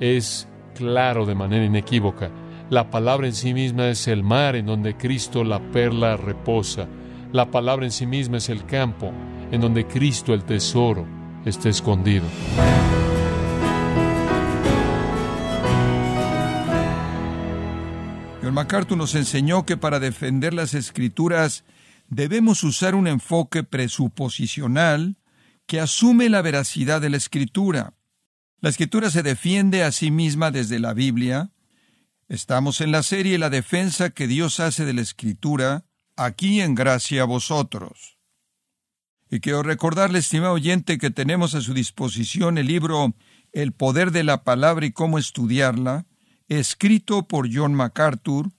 es 0.00 0.48
claro 0.74 1.26
de 1.26 1.34
manera 1.34 1.64
inequívoca. 1.64 2.30
La 2.72 2.88
palabra 2.88 3.26
en 3.26 3.34
sí 3.34 3.52
misma 3.52 3.88
es 3.88 4.08
el 4.08 4.22
mar 4.22 4.56
en 4.56 4.64
donde 4.64 4.96
Cristo 4.96 5.44
la 5.44 5.60
perla 5.72 6.16
reposa. 6.16 6.88
La 7.30 7.50
palabra 7.50 7.84
en 7.84 7.92
sí 7.92 8.06
misma 8.06 8.38
es 8.38 8.48
el 8.48 8.64
campo 8.64 9.12
en 9.50 9.60
donde 9.60 9.86
Cristo 9.86 10.32
el 10.32 10.42
tesoro 10.44 11.06
está 11.44 11.68
escondido. 11.68 12.24
John 18.42 18.54
MacArthur 18.54 18.96
nos 18.96 19.14
enseñó 19.16 19.66
que 19.66 19.76
para 19.76 20.00
defender 20.00 20.54
las 20.54 20.72
escrituras 20.72 21.64
debemos 22.08 22.64
usar 22.64 22.94
un 22.94 23.06
enfoque 23.06 23.64
presuposicional 23.64 25.18
que 25.66 25.78
asume 25.78 26.30
la 26.30 26.40
veracidad 26.40 27.02
de 27.02 27.10
la 27.10 27.18
escritura. 27.18 27.92
La 28.62 28.70
escritura 28.70 29.10
se 29.10 29.22
defiende 29.22 29.82
a 29.82 29.92
sí 29.92 30.10
misma 30.10 30.50
desde 30.50 30.78
la 30.78 30.94
Biblia. 30.94 31.50
Estamos 32.32 32.80
en 32.80 32.92
la 32.92 33.02
serie 33.02 33.36
La 33.36 33.50
defensa 33.50 34.08
que 34.08 34.26
Dios 34.26 34.58
hace 34.58 34.86
de 34.86 34.94
la 34.94 35.02
escritura, 35.02 35.84
aquí 36.16 36.62
en 36.62 36.74
gracia 36.74 37.20
a 37.20 37.26
vosotros. 37.26 38.16
Y 39.28 39.40
quiero 39.40 39.62
recordarle, 39.62 40.20
estimado 40.20 40.54
oyente, 40.54 40.96
que 40.96 41.10
tenemos 41.10 41.54
a 41.54 41.60
su 41.60 41.74
disposición 41.74 42.56
el 42.56 42.68
libro 42.68 43.14
El 43.52 43.72
poder 43.72 44.12
de 44.12 44.24
la 44.24 44.44
palabra 44.44 44.86
y 44.86 44.92
cómo 44.92 45.18
estudiarla, 45.18 46.06
escrito 46.48 47.28
por 47.28 47.54
John 47.54 47.74
MacArthur. 47.74 48.50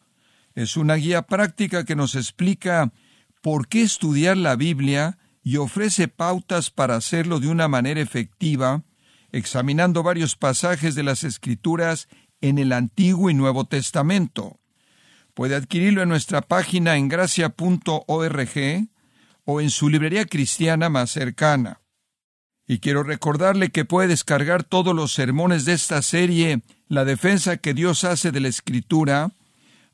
Es 0.54 0.78
una 0.78 0.94
guía 0.94 1.24
práctica 1.24 1.84
que 1.84 1.96
nos 1.96 2.14
explica 2.14 2.94
por 3.42 3.68
qué 3.68 3.82
estudiar 3.82 4.38
la 4.38 4.56
Biblia 4.56 5.18
y 5.42 5.58
ofrece 5.58 6.08
pautas 6.08 6.70
para 6.70 6.96
hacerlo 6.96 7.40
de 7.40 7.48
una 7.48 7.68
manera 7.68 8.02
efectiva, 8.02 8.84
examinando 9.32 10.04
varios 10.04 10.36
pasajes 10.36 10.94
de 10.94 11.02
las 11.02 11.24
Escrituras 11.24 12.08
en 12.44 12.58
el 12.58 12.74
Antiguo 12.74 13.30
y 13.30 13.34
Nuevo 13.34 13.64
Testamento. 13.64 14.60
Puede 15.34 15.56
adquirirlo 15.56 16.04
en 16.04 16.10
nuestra 16.10 16.42
página 16.42 16.98
en 16.98 17.08
gracia.org 17.08 18.88
o 19.46 19.62
en 19.62 19.70
su 19.70 19.90
librería 19.90 20.26
cristiana 20.26 20.90
más 20.90 21.10
cercana. 21.10 21.80
Y 22.68 22.80
quiero 22.80 23.04
recordarle 23.04 23.70
que 23.70 23.86
puede 23.86 24.10
descargar 24.10 24.66
todos 24.66 24.94
los 24.94 25.14
sermones 25.14 25.64
de 25.64 25.74
esta 25.74 26.02
serie, 26.02 26.62
La 26.90 27.06
defensa 27.06 27.58
que 27.58 27.74
Dios 27.74 28.04
hace 28.04 28.32
de 28.32 28.42
la 28.42 28.50
Escritura, 28.50 29.32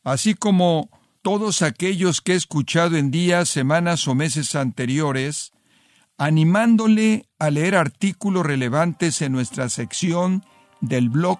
así 0.03 0.33
como 0.33 0.89
todos 1.21 1.61
aquellos 1.61 2.21
que 2.21 2.33
he 2.33 2.35
escuchado 2.35 2.97
en 2.97 3.11
días, 3.11 3.47
semanas 3.47 4.07
o 4.07 4.15
meses 4.15 4.55
anteriores, 4.55 5.53
animándole 6.17 7.27
a 7.37 7.51
leer 7.51 7.75
artículos 7.75 8.43
relevantes 8.43 9.21
en 9.21 9.33
nuestra 9.33 9.69
sección 9.69 10.43
del 10.81 11.09
blog 11.09 11.39